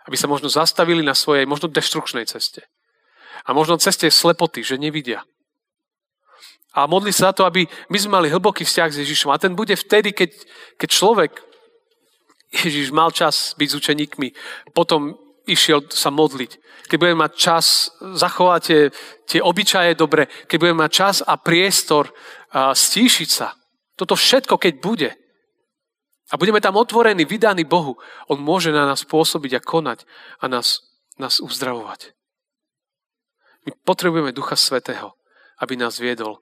Aby 0.09 0.17
sa 0.17 0.27
možno 0.27 0.49
zastavili 0.49 1.05
na 1.05 1.13
svojej, 1.13 1.45
možno 1.45 1.69
deštrukčnej 1.69 2.25
ceste. 2.25 2.65
A 3.45 3.53
možno 3.53 3.77
ceste 3.77 4.09
slepoty, 4.09 4.65
že 4.65 4.81
nevidia 4.81 5.23
a 6.73 6.89
modli 6.89 7.13
sa 7.13 7.29
za 7.29 7.37
to, 7.37 7.43
aby 7.45 7.69
my 7.93 7.97
sme 8.01 8.17
mali 8.17 8.33
hlboký 8.33 8.65
vzťah 8.65 8.89
s 8.89 9.01
Ježišom. 9.05 9.29
A 9.29 9.37
ten 9.37 9.53
bude 9.53 9.77
vtedy, 9.77 10.09
keď, 10.09 10.33
keď 10.81 10.89
človek, 10.89 11.31
Ježiš 12.49 12.89
mal 12.89 13.13
čas 13.13 13.53
byť 13.57 13.67
s 13.69 13.77
učeníkmi, 13.77 14.27
potom 14.73 15.13
išiel 15.45 15.85
sa 15.93 16.09
modliť. 16.09 16.57
Keď 16.89 16.97
budeme 16.97 17.23
mať 17.25 17.31
čas 17.37 17.93
zachovať 18.01 18.61
tie, 18.65 18.81
tie 19.25 19.39
obyčaje 19.41 19.93
dobre, 19.93 20.25
keď 20.49 20.57
budeme 20.57 20.81
mať 20.85 20.91
čas 20.91 21.15
a 21.21 21.37
priestor 21.37 22.09
a 22.53 22.73
stíšiť 22.73 23.29
sa. 23.29 23.53
Toto 23.93 24.17
všetko, 24.17 24.57
keď 24.57 24.73
bude. 24.81 25.09
A 26.33 26.37
budeme 26.37 26.57
tam 26.57 26.77
otvorení, 26.81 27.25
vydaní 27.25 27.61
Bohu. 27.65 28.01
On 28.25 28.41
môže 28.41 28.73
na 28.73 28.89
nás 28.89 29.05
pôsobiť 29.05 29.61
a 29.61 29.61
konať 29.61 30.05
a 30.41 30.49
nás, 30.49 30.81
nás 31.21 31.37
uzdravovať. 31.37 32.17
My 33.69 33.71
potrebujeme 33.85 34.33
Ducha 34.33 34.57
Svetého, 34.57 35.13
aby 35.61 35.77
nás 35.77 36.01
viedol 36.01 36.41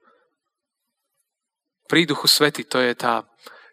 pri 1.92 2.08
Duchu 2.08 2.24
Svety, 2.24 2.64
to 2.64 2.80
je 2.80 2.96
tá, 2.96 3.20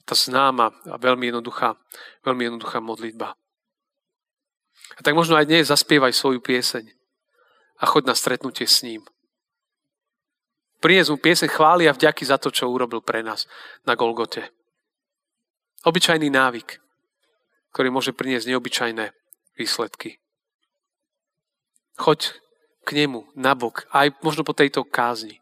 tá 0.04 0.12
známa 0.12 0.76
a 0.92 1.00
veľmi 1.00 1.32
jednoduchá, 1.32 1.80
veľmi 2.28 2.52
jednoduchá 2.52 2.84
modlitba. 2.84 3.32
A 4.92 5.00
tak 5.00 5.16
možno 5.16 5.40
aj 5.40 5.48
dnes 5.48 5.72
zaspievaj 5.72 6.12
svoju 6.12 6.44
pieseň 6.44 6.84
a 7.80 7.88
choď 7.88 8.12
na 8.12 8.16
stretnutie 8.20 8.68
s 8.68 8.84
ním. 8.84 9.08
Prinies 10.84 11.08
mu 11.08 11.16
pieseň 11.16 11.48
chvály 11.48 11.88
a 11.88 11.96
vďaky 11.96 12.28
za 12.28 12.36
to, 12.36 12.52
čo 12.52 12.68
urobil 12.68 13.00
pre 13.00 13.24
nás 13.24 13.48
na 13.88 13.96
Golgote. 13.96 14.52
Obyčajný 15.88 16.28
návyk, 16.28 16.76
ktorý 17.72 17.88
môže 17.88 18.12
priniesť 18.12 18.52
neobyčajné 18.52 19.16
výsledky. 19.56 20.20
Choď 21.96 22.36
k 22.84 22.90
nemu 23.00 23.32
nabok, 23.40 23.88
aj 23.96 24.12
možno 24.20 24.44
po 24.44 24.52
tejto 24.52 24.84
kázni. 24.84 25.40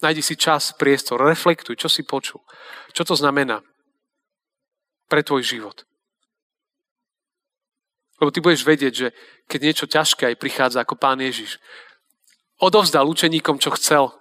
Najdi 0.00 0.22
si 0.24 0.34
čas, 0.36 0.72
priestor, 0.72 1.20
reflektuj, 1.20 1.76
čo 1.76 1.88
si 1.92 2.00
počul. 2.08 2.40
Čo 2.96 3.04
to 3.04 3.14
znamená 3.16 3.60
pre 5.12 5.20
tvoj 5.20 5.44
život. 5.44 5.84
Lebo 8.20 8.32
ty 8.32 8.40
budeš 8.40 8.64
vedieť, 8.64 8.92
že 8.92 9.08
keď 9.48 9.60
niečo 9.60 9.86
ťažké 9.88 10.32
aj 10.32 10.40
prichádza 10.40 10.78
ako 10.84 10.96
pán 10.96 11.20
Ježiš, 11.20 11.60
odovzdal 12.60 13.08
učeníkom, 13.08 13.60
čo 13.60 13.72
chcel 13.76 14.12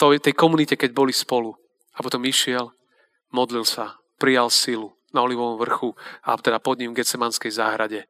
v 0.00 0.16
tej 0.16 0.32
komunite, 0.32 0.76
keď 0.76 0.96
boli 0.96 1.12
spolu. 1.12 1.52
A 1.96 2.00
potom 2.00 2.24
išiel, 2.24 2.72
modlil 3.32 3.68
sa, 3.68 4.00
prijal 4.16 4.48
silu 4.48 4.96
na 5.12 5.20
Olivovom 5.20 5.60
vrchu 5.60 5.92
a 6.24 6.38
teda 6.40 6.62
pod 6.62 6.80
ním 6.80 6.96
v 6.96 7.04
Getsemanskej 7.04 7.52
záhrade. 7.52 8.08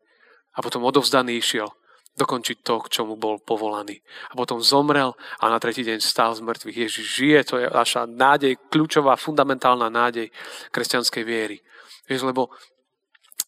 A 0.55 0.62
potom 0.62 0.87
odovzdaný 0.87 1.38
išiel 1.38 1.71
dokončiť 2.20 2.61
to, 2.61 2.85
k 2.85 3.00
čomu 3.00 3.16
bol 3.16 3.40
povolaný. 3.40 3.96
A 4.28 4.37
potom 4.37 4.61
zomrel 4.61 5.16
a 5.40 5.48
na 5.48 5.56
tretí 5.56 5.80
deň 5.80 6.04
stál 6.04 6.37
z 6.37 6.44
mŕtvych. 6.44 6.76
Ježiš 6.76 7.06
žije, 7.16 7.40
to 7.48 7.54
je 7.56 7.66
naša 7.66 8.04
nádej, 8.04 8.61
kľúčová, 8.68 9.16
fundamentálna 9.16 9.88
nádej 9.88 10.28
kresťanskej 10.68 11.24
viery. 11.24 11.59
Vieš, 12.04 12.28
lebo, 12.28 12.52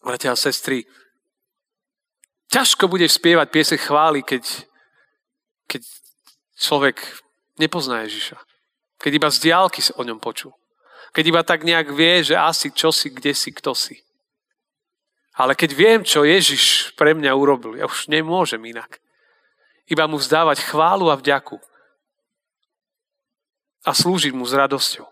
bratia 0.00 0.32
a 0.32 0.40
sestry, 0.40 0.88
ťažko 2.48 2.88
budeš 2.88 3.20
spievať 3.20 3.48
piese 3.52 3.76
chvály, 3.76 4.24
keď, 4.24 4.44
keď 5.68 5.82
človek 6.56 6.96
nepozná 7.60 8.08
Ježiša. 8.08 8.40
Keď 9.02 9.12
iba 9.18 9.28
z 9.28 9.38
diálky 9.50 9.80
o 9.98 10.02
ňom 10.06 10.22
počul. 10.22 10.54
Keď 11.12 11.24
iba 11.28 11.42
tak 11.44 11.66
nejak 11.66 11.92
vie, 11.92 12.24
že 12.24 12.38
asi 12.38 12.72
čo 12.72 12.88
si, 12.94 13.12
kde 13.12 13.36
si, 13.36 13.52
kto 13.52 13.76
si. 13.76 14.00
Ale 15.32 15.56
keď 15.56 15.70
viem, 15.72 16.00
čo 16.04 16.28
Ježiš 16.28 16.92
pre 16.92 17.16
mňa 17.16 17.32
urobil, 17.32 17.80
ja 17.80 17.88
už 17.88 18.12
nemôžem 18.12 18.60
inak. 18.68 19.00
Iba 19.88 20.04
mu 20.04 20.20
vzdávať 20.20 20.60
chválu 20.60 21.08
a 21.08 21.16
vďaku. 21.16 21.56
A 23.82 23.90
slúžiť 23.96 24.36
mu 24.36 24.44
s 24.44 24.52
radosťou. 24.52 25.08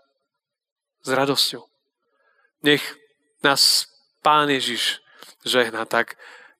S 1.01 1.09
radosťou. 1.09 1.65
Nech 2.61 2.85
nás 3.41 3.89
Pán 4.21 4.53
Ježiš 4.53 5.01
žehna. 5.41 5.89
Tak, 5.89 6.13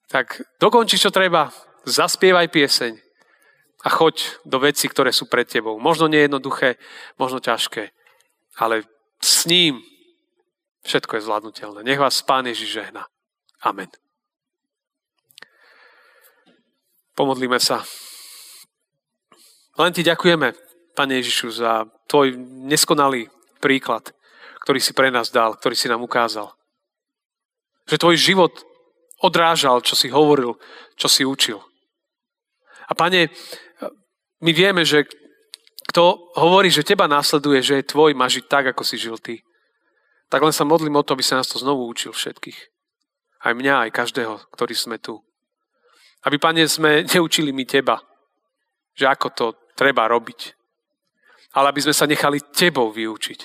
tak 0.10 0.41
dokonči, 0.58 0.97
čo 0.97 1.13
treba, 1.13 1.54
zaspievaj 1.86 2.50
pieseň 2.50 2.97
a 3.86 3.89
choď 3.89 4.41
do 4.45 4.58
veci, 4.62 4.89
ktoré 4.89 5.13
sú 5.13 5.30
pred 5.30 5.45
tebou. 5.45 5.78
Možno 5.78 6.10
nejednoduché, 6.10 6.78
možno 7.17 7.41
ťažké, 7.41 7.93
ale 8.58 8.86
s 9.21 9.45
ním 9.45 9.82
všetko 10.86 11.17
je 11.17 11.26
zvládnutelné. 11.26 11.80
Nech 11.86 12.02
vás 12.02 12.21
Pán 12.26 12.50
Ježiš 12.50 12.82
žehna. 12.82 13.11
Amen. 13.62 13.89
Pomodlíme 17.13 17.62
sa. 17.62 17.86
Len 19.78 19.93
ti 19.93 20.02
ďakujeme, 20.02 20.54
Pane 20.91 21.13
Ježišu, 21.21 21.56
za 21.56 21.88
tvoj 22.12 22.36
neskonalý 22.67 23.32
príklad, 23.63 24.12
ktorý 24.65 24.80
si 24.84 24.91
pre 24.91 25.08
nás 25.13 25.32
dal, 25.32 25.56
ktorý 25.56 25.76
si 25.78 25.88
nám 25.88 26.04
ukázal. 26.04 26.52
Že 27.88 28.02
tvoj 28.02 28.15
život 28.17 28.54
odrážal, 29.21 29.80
čo 29.86 29.95
si 29.95 30.10
hovoril, 30.10 30.58
čo 30.97 31.08
si 31.08 31.24
učil. 31.24 31.62
A 32.89 32.97
pane, 32.97 33.32
my 34.41 34.52
vieme, 34.52 34.84
že 34.84 35.08
kto 35.91 36.34
hovorí, 36.39 36.71
že 36.71 36.88
teba 36.88 37.08
následuje, 37.08 37.62
že 37.62 37.74
je 37.80 37.91
tvoj, 37.91 38.15
má 38.15 38.28
žiť 38.28 38.45
tak, 38.47 38.74
ako 38.74 38.84
si 38.84 38.95
žil 38.97 39.19
ty. 39.19 39.43
Tak 40.32 40.41
len 40.41 40.56
sa 40.56 40.67
modlím 40.67 40.95
o 40.95 41.04
to, 41.04 41.13
aby 41.13 41.24
sa 41.24 41.39
nás 41.39 41.47
to 41.52 41.60
znovu 41.60 41.88
učil 41.88 42.15
všetkých. 42.15 42.70
Aj 43.41 43.54
mňa, 43.58 43.89
aj 43.89 43.91
každého, 43.95 44.34
ktorý 44.54 44.75
sme 44.77 44.97
tu. 45.01 45.17
Aby, 46.25 46.38
Pane, 46.38 46.65
sme 46.69 47.01
neučili 47.13 47.49
mi 47.49 47.65
Teba, 47.65 47.97
že 48.93 49.10
ako 49.10 49.27
to 49.34 49.45
treba 49.73 50.06
robiť. 50.06 50.54
Ale 51.58 51.73
aby 51.73 51.82
sme 51.84 51.95
sa 51.95 52.06
nechali 52.06 52.39
Tebou 52.54 52.93
vyučiť. 52.93 53.39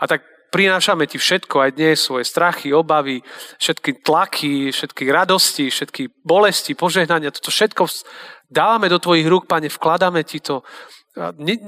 A 0.00 0.08
tak 0.08 0.24
prinášame 0.54 1.06
Ti 1.06 1.18
všetko 1.18 1.56
aj 1.60 1.70
dnes, 1.76 2.00
svoje 2.00 2.24
strachy, 2.24 2.72
obavy, 2.72 3.20
všetky 3.60 4.00
tlaky, 4.00 4.72
všetky 4.72 5.04
radosti, 5.10 5.68
všetky 5.68 6.22
bolesti, 6.24 6.72
požehnania. 6.74 7.34
Toto 7.34 7.52
všetko 7.52 7.86
dávame 8.48 8.88
do 8.88 8.98
Tvojich 8.98 9.28
rúk, 9.28 9.44
Pane, 9.46 9.68
vkladáme 9.68 10.24
Ti 10.24 10.38
to 10.40 10.62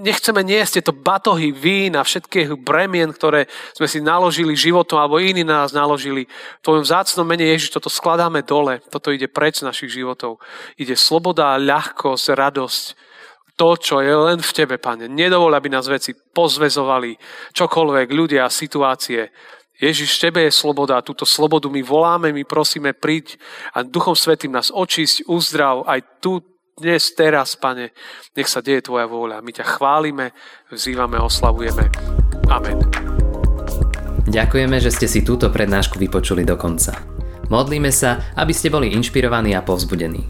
Nechceme 0.06 0.46
niesť 0.46 0.78
tieto 0.78 0.94
batohy 0.94 1.50
vín 1.50 1.98
a 1.98 2.06
všetkých 2.06 2.62
bremien, 2.62 3.10
ktoré 3.10 3.50
sme 3.74 3.90
si 3.90 3.98
naložili 3.98 4.54
životom 4.54 5.02
alebo 5.02 5.18
iní 5.18 5.42
na 5.42 5.66
nás 5.66 5.74
naložili. 5.74 6.30
V 6.30 6.62
tvojom 6.62 6.86
vzácnom 6.86 7.26
mene 7.26 7.50
Ježiš 7.50 7.74
toto 7.74 7.90
skladáme 7.90 8.46
dole. 8.46 8.78
Toto 8.86 9.10
ide 9.10 9.26
preč 9.26 9.58
z 9.58 9.66
našich 9.66 9.98
životov. 9.98 10.38
Ide 10.78 10.94
sloboda, 10.94 11.58
ľahkosť, 11.58 12.26
radosť. 12.38 12.84
To, 13.58 13.74
čo 13.74 13.98
je 13.98 14.14
len 14.14 14.38
v 14.38 14.52
Tebe, 14.54 14.78
Pane. 14.78 15.10
Nedovol, 15.10 15.58
aby 15.58 15.74
nás 15.74 15.90
veci 15.90 16.14
pozvezovali. 16.14 17.18
Čokoľvek, 17.50 18.08
ľudia, 18.14 18.46
situácie. 18.46 19.26
Ježiš, 19.82 20.22
Tebe 20.22 20.46
je 20.46 20.54
sloboda 20.54 21.02
túto 21.02 21.26
slobodu 21.26 21.66
my 21.66 21.82
voláme, 21.82 22.30
my 22.30 22.46
prosíme, 22.46 22.94
príď 22.94 23.34
a 23.74 23.82
Duchom 23.82 24.14
Svetým 24.14 24.54
nás 24.54 24.70
očisť, 24.70 25.26
uzdrav 25.26 25.82
aj 25.90 26.22
tu, 26.22 26.38
dnes, 26.78 27.14
teraz, 27.14 27.54
Pane. 27.54 27.92
Nech 28.32 28.48
sa 28.48 28.64
deje 28.64 28.84
Tvoja 28.84 29.04
vôľa. 29.04 29.44
My 29.44 29.52
ťa 29.52 29.76
chválime, 29.76 30.32
vzývame, 30.72 31.20
oslavujeme. 31.20 31.92
Amen. 32.48 32.80
Ďakujeme, 34.26 34.76
že 34.80 34.90
ste 34.90 35.06
si 35.06 35.20
túto 35.20 35.52
prednášku 35.52 36.00
vypočuli 36.00 36.42
do 36.42 36.56
konca. 36.56 36.96
Modlíme 37.52 37.92
sa, 37.92 38.32
aby 38.40 38.56
ste 38.56 38.72
boli 38.72 38.96
inšpirovaní 38.96 39.52
a 39.52 39.60
povzbudení. 39.60 40.24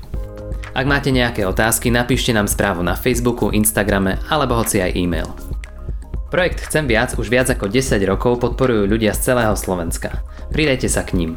Ak 0.73 0.89
máte 0.89 1.15
nejaké 1.15 1.47
otázky, 1.47 1.93
napíšte 1.93 2.35
nám 2.35 2.49
správu 2.49 2.83
na 2.83 2.99
Facebooku, 2.99 3.53
Instagrame 3.53 4.19
alebo 4.27 4.59
hoci 4.59 4.83
aj 4.83 4.97
e-mail. 4.97 5.29
Projekt 6.33 6.65
Chcem 6.65 6.89
viac 6.89 7.13
už 7.15 7.29
viac 7.29 7.53
ako 7.53 7.69
10 7.69 8.01
rokov 8.09 8.41
podporujú 8.41 8.89
ľudia 8.89 9.13
z 9.13 9.31
celého 9.31 9.53
Slovenska. 9.53 10.25
Pridajte 10.49 10.89
sa 10.89 11.05
k 11.05 11.13
ním. 11.15 11.37